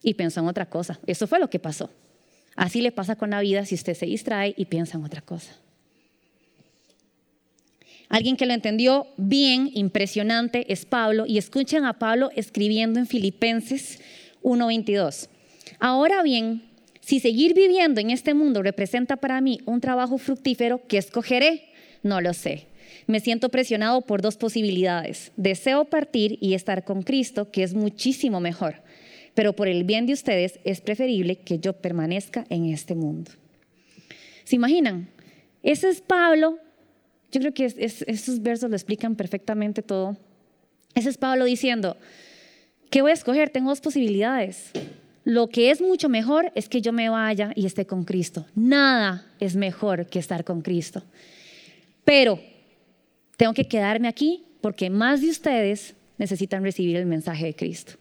[0.02, 1.00] y pensó en otra cosa.
[1.06, 1.92] Eso fue lo que pasó.
[2.56, 5.52] Así le pasa con la vida si usted se distrae y piensa en otra cosa.
[8.08, 11.26] Alguien que lo entendió bien, impresionante, es Pablo.
[11.28, 14.00] Y escuchen a Pablo escribiendo en Filipenses
[14.44, 15.30] 1:22.
[15.80, 16.64] Ahora bien,
[17.02, 21.66] si seguir viviendo en este mundo representa para mí un trabajo fructífero, ¿qué escogeré?
[22.02, 22.68] No lo sé.
[23.08, 25.32] Me siento presionado por dos posibilidades.
[25.36, 28.82] Deseo partir y estar con Cristo, que es muchísimo mejor.
[29.34, 33.32] Pero por el bien de ustedes es preferible que yo permanezca en este mundo.
[34.44, 35.10] ¿Se imaginan?
[35.64, 36.60] Ese es Pablo
[37.34, 40.16] yo creo que esos versos lo explican perfectamente todo.
[40.94, 41.98] Ese es Pablo diciendo,
[42.92, 43.50] ¿qué voy a escoger?
[43.50, 44.70] Tengo dos posibilidades.
[45.24, 48.46] Lo que es mucho mejor es que yo me vaya y esté con Cristo.
[48.54, 51.04] Nada es mejor que estar con Cristo.
[52.06, 52.40] Pero
[53.38, 57.94] tengo que quedarme aquí porque más de ustedes necesitan recibir el mensaje de Cristo.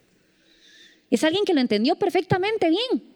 [1.10, 3.12] Es alguien que lo entendió perfectamente bien.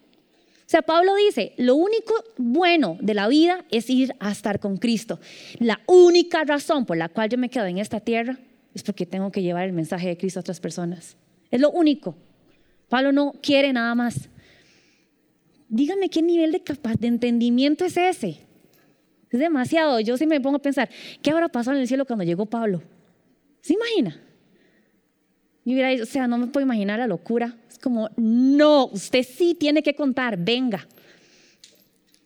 [0.66, 4.78] O sea, Pablo dice, lo único bueno de la vida es ir a estar con
[4.78, 5.20] Cristo.
[5.60, 8.38] La única razón por la cual yo me quedo en esta tierra
[8.74, 11.16] es porque tengo que llevar el mensaje de Cristo a otras personas.
[11.52, 12.16] Es lo único.
[12.88, 14.28] Pablo no quiere nada más.
[15.68, 16.62] Dígame qué nivel de,
[16.98, 18.45] de entendimiento es ese.
[19.30, 20.00] Es demasiado.
[20.00, 20.88] Yo sí me pongo a pensar,
[21.22, 22.82] ¿qué habrá pasado en el cielo cuando llegó Pablo?
[23.60, 24.22] ¿Se imagina?
[26.02, 27.56] o sea, no me puedo imaginar la locura.
[27.68, 30.86] Es como, no, usted sí tiene que contar, venga.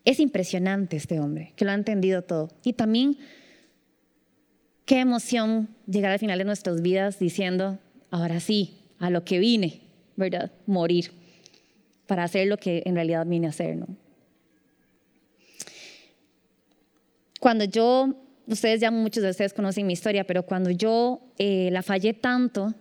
[0.04, 2.50] Es impresionante este hombre, que lo ha entendido todo.
[2.64, 3.16] Y también,
[4.84, 7.78] qué emoción llegar al final de nuestras vidas diciendo,
[8.10, 9.80] ahora sí, a lo que vine,
[10.16, 10.52] ¿verdad?
[10.66, 11.12] Morir,
[12.06, 13.86] para hacer lo que en realidad vine a hacer, ¿no?
[17.40, 18.14] Cuando yo,
[18.46, 22.74] ustedes ya muchos de ustedes conocen mi historia, pero cuando yo eh, la fallé tanto,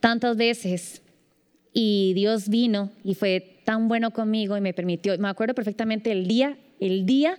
[0.00, 1.02] tantas veces
[1.72, 6.28] y Dios vino y fue tan bueno conmigo y me permitió, me acuerdo perfectamente el
[6.28, 7.36] día, el día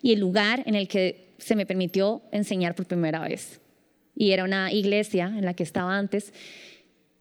[0.00, 3.60] y el lugar en el que se me permitió enseñar por primera vez.
[4.16, 6.32] Y era una iglesia en la que estaba antes.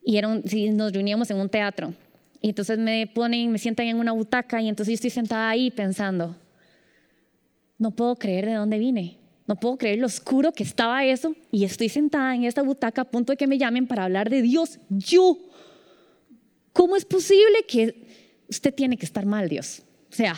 [0.03, 1.93] y era nos reuníamos en un teatro.
[2.41, 5.69] Y entonces me ponen, me sientan en una butaca y entonces yo estoy sentada ahí
[5.69, 6.35] pensando,
[7.77, 9.17] no puedo creer de dónde vine.
[9.47, 13.05] No puedo creer lo oscuro que estaba eso y estoy sentada en esta butaca a
[13.05, 14.79] punto de que me llamen para hablar de Dios.
[14.89, 15.37] Yo,
[16.73, 19.83] ¿cómo es posible que usted tiene que estar mal, Dios?
[20.11, 20.35] O sea,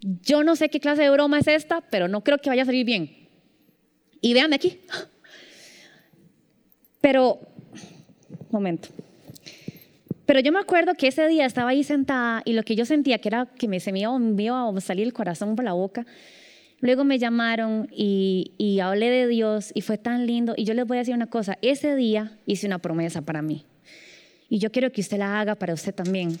[0.00, 2.66] yo no sé qué clase de broma es esta, pero no creo que vaya a
[2.66, 3.28] salir bien.
[4.22, 4.80] Y véanme aquí.
[7.02, 7.40] Pero,
[8.50, 8.88] momento.
[10.26, 13.18] Pero yo me acuerdo que ese día estaba ahí sentada y lo que yo sentía
[13.18, 16.06] que era que me, se me iba, a salir el corazón por la boca.
[16.80, 20.54] Luego me llamaron y, y hablé de Dios y fue tan lindo.
[20.56, 23.64] Y yo les voy a decir una cosa, ese día hice una promesa para mí.
[24.48, 26.38] Y yo quiero que usted la haga para usted también.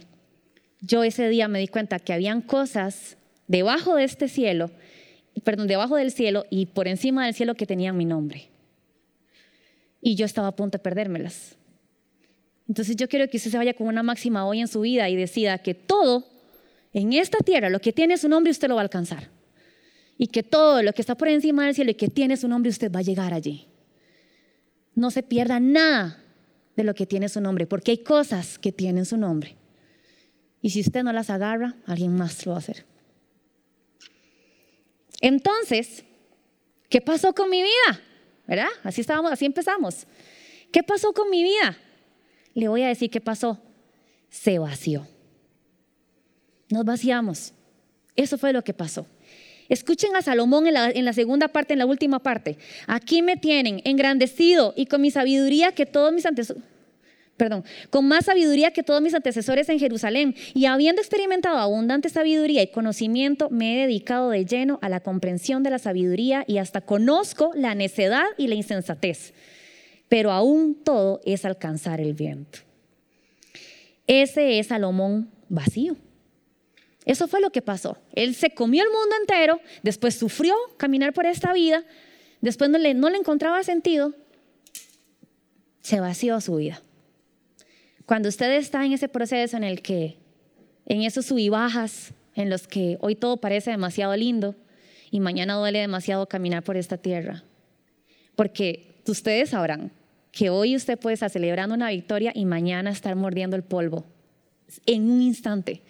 [0.80, 3.16] Yo ese día me di cuenta que habían cosas
[3.46, 4.70] debajo de este cielo,
[5.44, 8.48] perdón, debajo del cielo y por encima del cielo que tenían mi nombre.
[10.00, 11.56] Y yo estaba a punto de perdérmelas.
[12.68, 15.16] Entonces yo quiero que usted se vaya con una máxima hoy en su vida y
[15.16, 16.26] decida que todo
[16.92, 19.30] en esta tierra, lo que tiene su nombre, usted lo va a alcanzar.
[20.18, 22.70] Y que todo lo que está por encima del cielo y que tiene su nombre,
[22.70, 23.66] usted va a llegar allí.
[24.94, 26.22] No se pierda nada
[26.76, 29.56] de lo que tiene su nombre, porque hay cosas que tienen su nombre.
[30.60, 32.84] Y si usted no las agarra, alguien más lo va a hacer.
[35.20, 36.04] Entonces,
[36.88, 38.00] ¿qué pasó con mi vida?
[38.46, 38.68] ¿Verdad?
[38.82, 40.06] Así estábamos, así empezamos.
[40.70, 41.76] ¿Qué pasó con mi vida?
[42.54, 43.60] Le voy a decir qué pasó.
[44.30, 45.06] Se vació.
[46.70, 47.52] Nos vaciamos.
[48.16, 49.06] Eso fue lo que pasó.
[49.68, 52.58] Escuchen a Salomón en la, segunda parte, en la última parte.
[52.86, 56.62] Aquí me tienen engrandecido y con mi sabiduría que todos mis antecesores,
[57.38, 60.34] perdón, con más sabiduría que todos mis antecesores en Jerusalén.
[60.52, 65.62] Y habiendo experimentado abundante sabiduría y conocimiento, me he dedicado de lleno a la comprensión
[65.62, 69.32] de la sabiduría y hasta conozco la necedad y la insensatez
[70.12, 72.58] pero aún todo es alcanzar el viento.
[74.06, 75.96] Ese es Salomón vacío.
[77.06, 77.96] Eso fue lo que pasó.
[78.12, 81.82] Él se comió el mundo entero, después sufrió caminar por esta vida,
[82.42, 84.12] después no le, no le encontraba sentido,
[85.80, 86.82] se vació su vida.
[88.04, 90.18] Cuando usted está en ese proceso en el que,
[90.84, 94.56] en esos sub bajas, en los que hoy todo parece demasiado lindo
[95.10, 97.44] y mañana duele demasiado caminar por esta tierra,
[98.36, 99.90] porque ustedes sabrán,
[100.32, 104.04] que hoy usted puede estar celebrando una victoria y mañana estar mordiendo el polvo
[104.86, 105.82] en un instante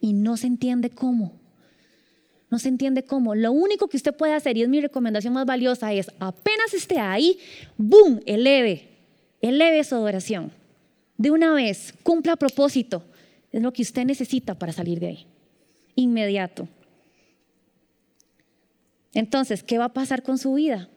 [0.00, 1.40] y no se entiende cómo.
[2.50, 3.34] No se entiende cómo.
[3.34, 6.98] Lo único que usted puede hacer, y es mi recomendación más valiosa, es apenas esté
[6.98, 7.38] ahí,
[7.78, 8.20] ¡boom!
[8.26, 8.88] Eleve,
[9.40, 10.50] eleve su adoración.
[11.16, 13.04] De una vez, cumpla propósito.
[13.52, 15.26] Es lo que usted necesita para salir de ahí.
[15.94, 16.68] Inmediato.
[19.14, 20.88] Entonces, ¿qué va a pasar con su vida?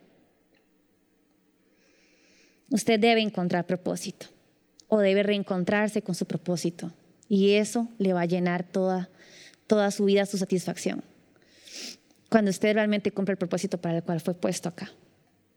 [2.75, 4.25] Usted debe encontrar propósito
[4.89, 6.91] o debe reencontrarse con su propósito
[7.29, 9.07] y eso le va a llenar toda,
[9.65, 11.01] toda su vida, su satisfacción.
[12.27, 14.91] Cuando usted realmente cumple el propósito para el cual fue puesto acá.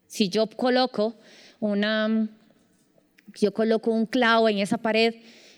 [0.07, 1.17] Si yo coloco
[1.59, 2.29] una,
[3.35, 5.15] yo coloco un clavo en esa pared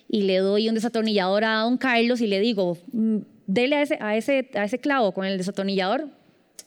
[0.07, 3.97] y le doy un desatornillador a don Carlos y le digo, mm, dele a ese,
[4.01, 6.09] a ese, a ese clavo con el desatornillador,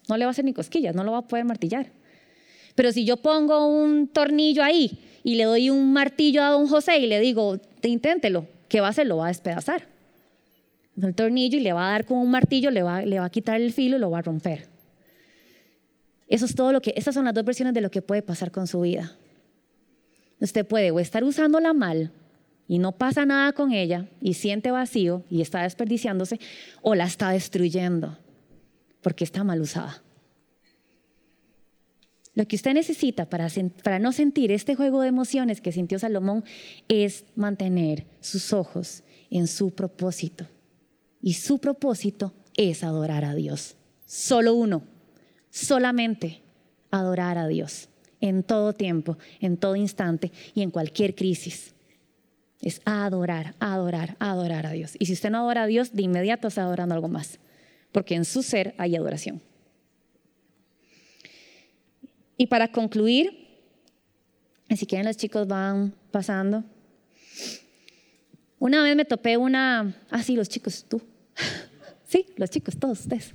[0.08, 1.90] no le va a hacer ni cosquillas, no lo va a poder martillar.
[2.74, 6.98] Pero si yo pongo un tornillo ahí y le doy un martillo a don José
[6.98, 9.06] y le digo, inténtelo, ¿qué va a hacer?
[9.06, 9.86] Lo va a despedazar.
[11.00, 13.72] El tornillo y le va a dar con un martillo, le va, a quitar el
[13.72, 14.66] filo y lo va a romper.
[16.28, 18.80] Eso es todo estas son las dos versiones de lo que puede pasar con su
[18.80, 19.12] vida.
[20.40, 22.10] Usted puede o estar usándola mal
[22.66, 26.40] y no pasa nada con ella y siente vacío y está desperdiciándose,
[26.82, 28.18] o la está destruyendo
[29.02, 30.02] porque está mal usada.
[32.34, 33.48] Lo que usted necesita para,
[34.00, 36.44] no sentir este juego de emociones que sintió Salomón
[36.88, 40.46] es mantener sus ojos en su propósito.
[41.22, 43.76] Y su propósito es adorar a Dios.
[44.04, 44.82] Solo uno,
[45.50, 46.42] solamente
[46.90, 47.88] adorar a Dios
[48.20, 51.74] en todo tiempo, en todo instante y en cualquier crisis.
[52.60, 54.96] Es adorar, adorar, adorar a Dios.
[54.98, 57.38] Y si usted no adora a Dios, de inmediato está adorando algo más,
[57.92, 59.40] porque en su ser hay adoración.
[62.36, 63.44] Y para concluir,
[64.76, 66.64] si quieren los chicos van pasando.
[68.58, 71.02] Una vez me topé una, ah sí, los chicos, tú.
[72.04, 73.34] sí, los chicos, todos ustedes.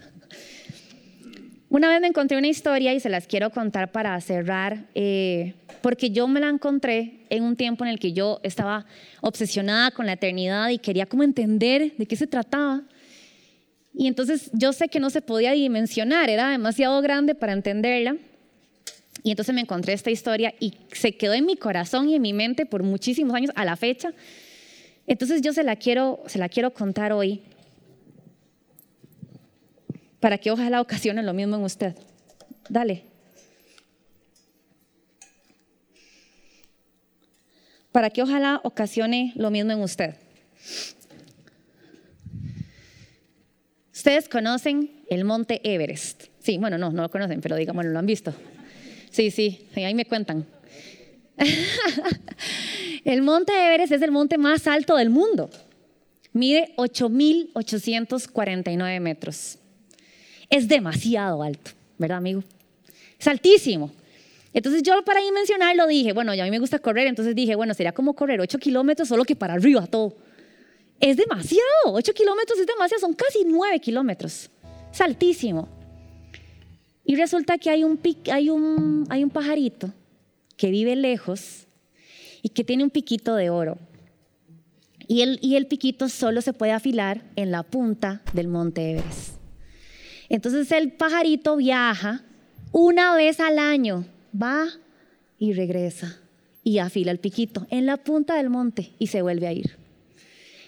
[1.70, 6.10] Una vez me encontré una historia y se las quiero contar para cerrar, eh, porque
[6.10, 8.88] yo me la encontré en un tiempo en el que yo estaba
[9.22, 12.82] obsesionada con la eternidad y quería como entender de qué se trataba.
[13.94, 18.18] Y entonces yo sé que no se podía dimensionar, era demasiado grande para entenderla.
[19.24, 22.34] Y entonces me encontré esta historia y se quedó en mi corazón y en mi
[22.34, 24.14] mente por muchísimos años a la fecha.
[25.08, 27.42] Entonces yo se la quiero, se la quiero contar hoy
[30.20, 31.96] para que ojalá ocasione lo mismo en usted.
[32.70, 33.04] Dale.
[37.92, 40.16] Para que ojalá ocasione lo mismo en usted.
[43.94, 46.26] Ustedes conocen el monte Everest.
[46.40, 48.34] Sí, bueno, no, no lo conocen, pero digamos, lo han visto.
[49.12, 50.46] Sí, sí, ahí me cuentan.
[53.06, 55.50] el monte Everest es el monte más alto del mundo.
[56.34, 59.58] Mide 8.849 metros.
[60.50, 62.44] Es demasiado alto, ¿verdad, amigo?
[63.20, 63.92] Es altísimo.
[64.54, 67.74] Entonces yo para dimensionarlo dije, bueno, ya a mí me gusta correr, entonces dije, bueno,
[67.74, 70.16] sería como correr 8 kilómetros solo que para arriba todo.
[71.00, 74.50] Es demasiado, 8 kilómetros es demasiado, son casi 9 kilómetros.
[74.92, 75.79] Es altísimo.
[77.10, 78.00] Y resulta que hay un,
[78.32, 79.92] hay un, hay un pajarito
[80.56, 81.66] que vive lejos
[82.44, 83.80] y que tiene un piquito de oro.
[85.08, 89.40] Y el, y el piquito solo se puede afilar en la punta del monte Everest.
[90.30, 92.22] Entonces el pajarito viaja
[92.72, 94.06] una vez al año,
[94.40, 94.68] va
[95.40, 96.20] y regresa
[96.64, 99.78] y afila el piquito en la punta del monte y se vuelve a ir.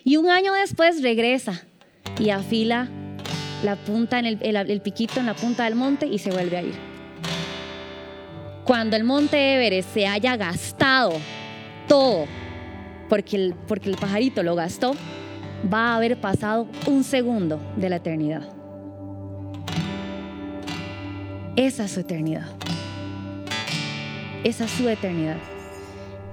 [0.04, 1.68] Y un año después regresa
[2.20, 2.90] y afila
[3.64, 6.76] la punta en el, piquito en la punta del monte y se vuelve a ir.
[8.64, 11.14] Cuando el monte Everest se haya gastado
[11.88, 12.26] todo,
[13.10, 14.94] porque el, porque el pajarito lo gastó,
[15.72, 18.44] va a haber pasado un segundo de la eternidad.
[21.56, 22.48] Esa es su eternidad.
[24.44, 25.38] Esa es su eternidad.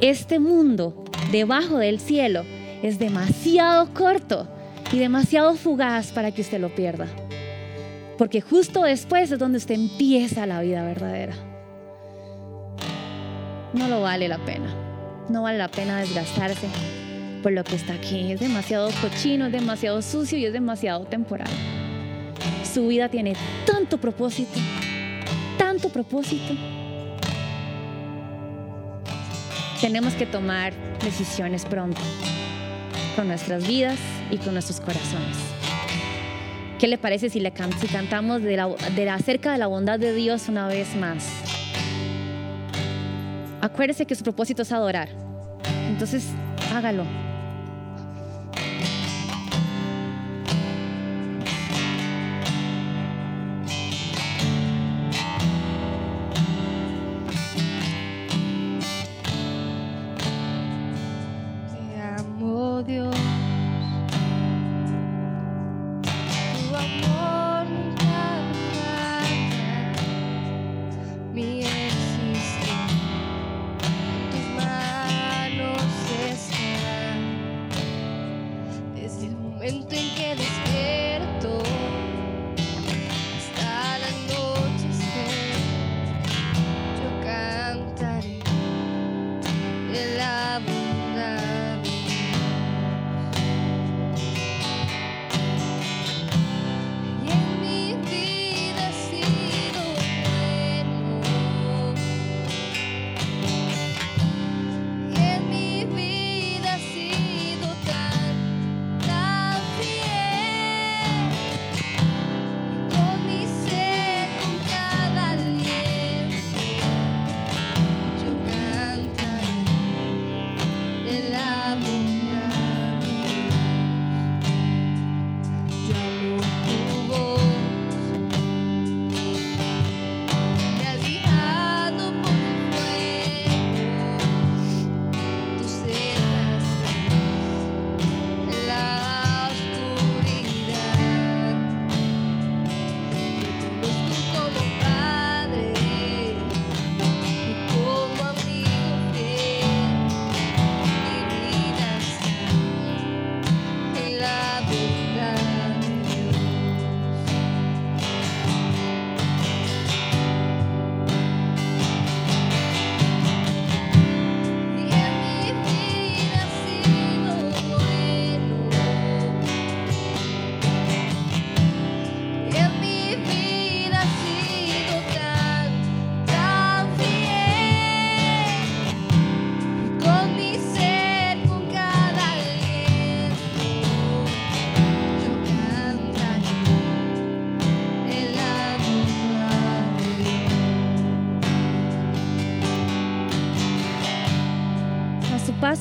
[0.01, 2.45] Este mundo debajo del cielo
[2.83, 4.49] es demasiado corto
[4.93, 7.07] y demasiado fugaz para que usted lo pierda.
[8.17, 11.35] Porque justo después es donde usted empieza la vida verdadera.
[13.75, 14.75] No lo vale la pena.
[15.29, 16.69] No vale la pena desgastarse
[17.43, 18.33] por lo que está aquí.
[18.33, 21.49] Es demasiado cochino, es demasiado sucio y es demasiado temporal.
[22.65, 23.35] Su vida tiene
[23.67, 24.59] tanto propósito,
[25.59, 26.55] tanto propósito.
[29.81, 32.01] Tenemos que tomar decisiones pronto
[33.19, 33.99] con nuestras vidas
[34.31, 35.37] y con nuestros corazones.
[36.79, 40.49] ¿Qué le parece si, le cantamos de la, de acerca de la bondad de Dios
[40.49, 41.27] una vez más?
[43.61, 45.09] Acuérdese que su propósito es adorar.
[45.89, 46.29] Entonces,
[46.73, 47.28] hágalo.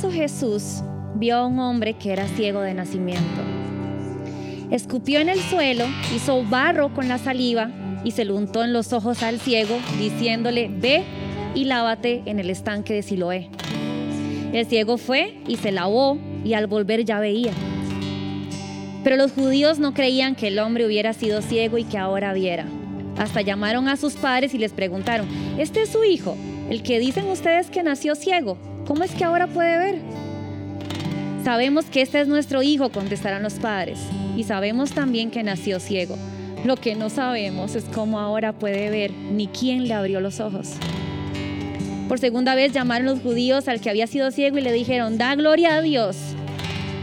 [0.06, 0.84] Jesús
[1.16, 3.42] vio a un hombre que era ciego de nacimiento.
[4.70, 5.86] Escupió en el suelo,
[6.16, 7.72] hizo barro con la saliva
[8.04, 11.04] y se lo untó en los ojos al ciego, diciéndole, ve
[11.56, 13.50] y lávate en el estanque de Siloé.
[14.54, 17.54] El ciego fue y se lavó y al volver ya veía.
[19.04, 22.66] Pero los judíos no creían que el hombre hubiera sido ciego y que ahora viera.
[23.18, 25.28] Hasta llamaron a sus padres y les preguntaron,
[25.58, 26.38] ¿este es su hijo,
[26.70, 28.58] el que dicen ustedes que nació ciego?
[28.88, 30.02] ¿Cómo es que ahora puede ver?
[31.44, 34.00] Sabemos que este es nuestro hijo, contestaron los padres,
[34.38, 36.18] y sabemos también que nació ciego.
[36.64, 40.72] Lo que no sabemos es cómo ahora puede ver, ni quién le abrió los ojos.
[42.08, 45.36] Por segunda vez llamaron los judíos al que había sido ciego y le dijeron, da
[45.36, 46.16] gloria a Dios.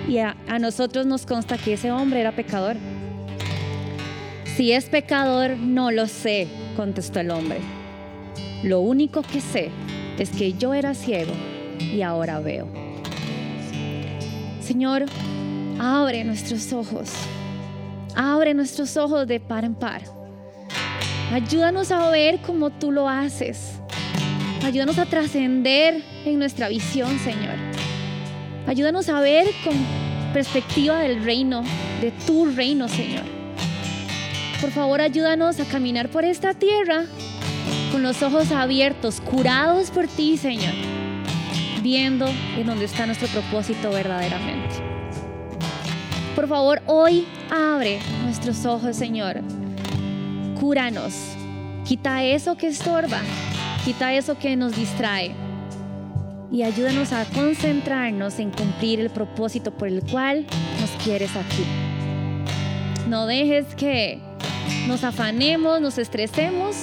[0.09, 2.77] Y a, a nosotros nos consta que ese hombre era pecador.
[4.57, 7.59] Si es pecador, no lo sé, contestó el hombre.
[8.63, 9.69] Lo único que sé
[10.19, 11.33] es que yo era ciego
[11.93, 12.67] y ahora veo.
[14.61, 15.05] Señor,
[15.79, 17.11] abre nuestros ojos.
[18.17, 20.03] Abre nuestros ojos de par en par.
[21.33, 23.73] Ayúdanos a ver como tú lo haces.
[24.65, 27.57] Ayúdanos a trascender en nuestra visión, Señor.
[28.67, 29.75] Ayúdanos a ver con
[30.33, 31.63] perspectiva del reino,
[32.01, 33.25] de tu reino, Señor.
[34.61, 37.05] Por favor, ayúdanos a caminar por esta tierra
[37.93, 40.73] con los ojos abiertos, curados por ti, Señor
[41.85, 42.27] viendo
[42.57, 44.75] en dónde está nuestro propósito verdaderamente.
[46.35, 49.43] Por favor, hoy abre nuestros ojos, Señor.
[50.59, 51.15] Cúranos.
[51.85, 53.21] Quita eso que estorba.
[53.85, 55.33] Quita eso que nos distrae.
[56.51, 60.47] Y ayúdanos a concentrarnos en cumplir el propósito por el cual
[60.81, 61.65] nos quieres aquí.
[63.11, 64.21] No dejes que
[64.89, 66.77] nos afanemos, nos estresemos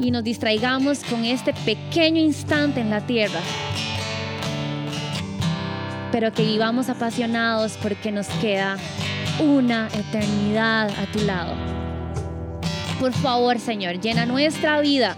[0.00, 3.40] y nos distraigamos con este pequeño instante en la tierra
[6.12, 8.76] pero que vivamos apasionados porque nos queda
[9.40, 11.54] una eternidad a tu lado.
[12.98, 15.16] Por favor, Señor, llena nuestra vida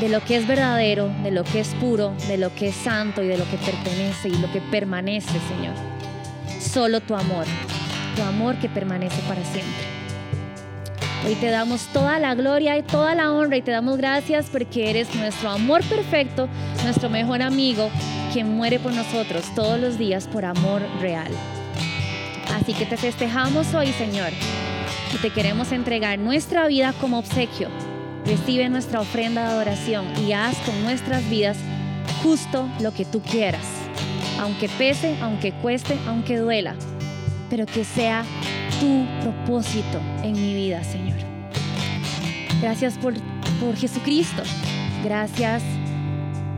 [0.00, 3.22] de lo que es verdadero, de lo que es puro, de lo que es santo
[3.22, 5.74] y de lo que pertenece y lo que permanece, Señor.
[6.60, 7.46] Solo tu amor,
[8.16, 9.91] tu amor que permanece para siempre.
[11.24, 14.90] Hoy te damos toda la gloria y toda la honra y te damos gracias porque
[14.90, 16.48] eres nuestro amor perfecto,
[16.82, 17.90] nuestro mejor amigo
[18.32, 21.30] quien muere por nosotros todos los días por amor real.
[22.52, 24.30] Así que te festejamos hoy, Señor,
[25.14, 27.68] y te queremos entregar nuestra vida como obsequio.
[28.26, 31.56] Recibe nuestra ofrenda de adoración y haz con nuestras vidas
[32.24, 33.66] justo lo que tú quieras,
[34.40, 36.74] aunque pese, aunque cueste, aunque duela,
[37.48, 38.24] pero que sea
[38.80, 41.11] tu propósito en mi vida, Señor.
[42.62, 43.14] Gracias por,
[43.60, 44.42] por Jesucristo.
[45.02, 45.64] Gracias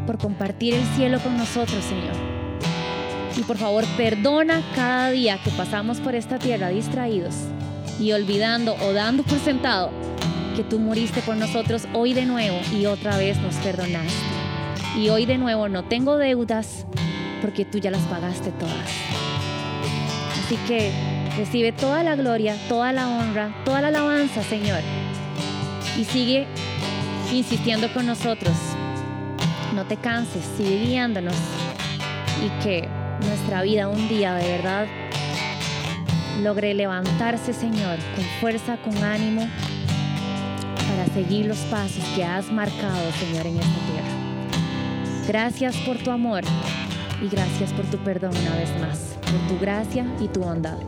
[0.07, 2.13] por compartir el cielo con nosotros, Señor.
[3.37, 7.35] Y por favor, perdona cada día que pasamos por esta tierra distraídos
[7.99, 9.91] y olvidando o dando por sentado
[10.55, 14.13] que tú moriste por nosotros hoy de nuevo y otra vez nos perdonaste.
[14.97, 16.87] Y hoy de nuevo no tengo deudas
[17.41, 18.91] porque tú ya las pagaste todas.
[20.45, 20.93] Así que
[21.37, 24.81] recibe toda la gloria, toda la honra, toda la alabanza, Señor.
[25.99, 26.47] Y sigue
[27.33, 28.55] insistiendo con nosotros
[29.75, 31.35] no te canses, sigue guiándonos
[32.45, 32.89] y que
[33.27, 34.87] nuestra vida un día de verdad
[36.43, 39.49] logre levantarse, Señor, con fuerza, con ánimo,
[40.89, 45.27] para seguir los pasos que has marcado, Señor, en esta tierra.
[45.27, 46.45] Gracias por tu amor
[47.21, 50.79] y gracias por tu perdón una vez más, por tu gracia y tu bondad.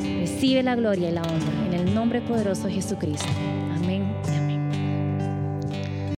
[0.00, 3.28] Recibe la gloria y la honra en el nombre poderoso de Jesucristo.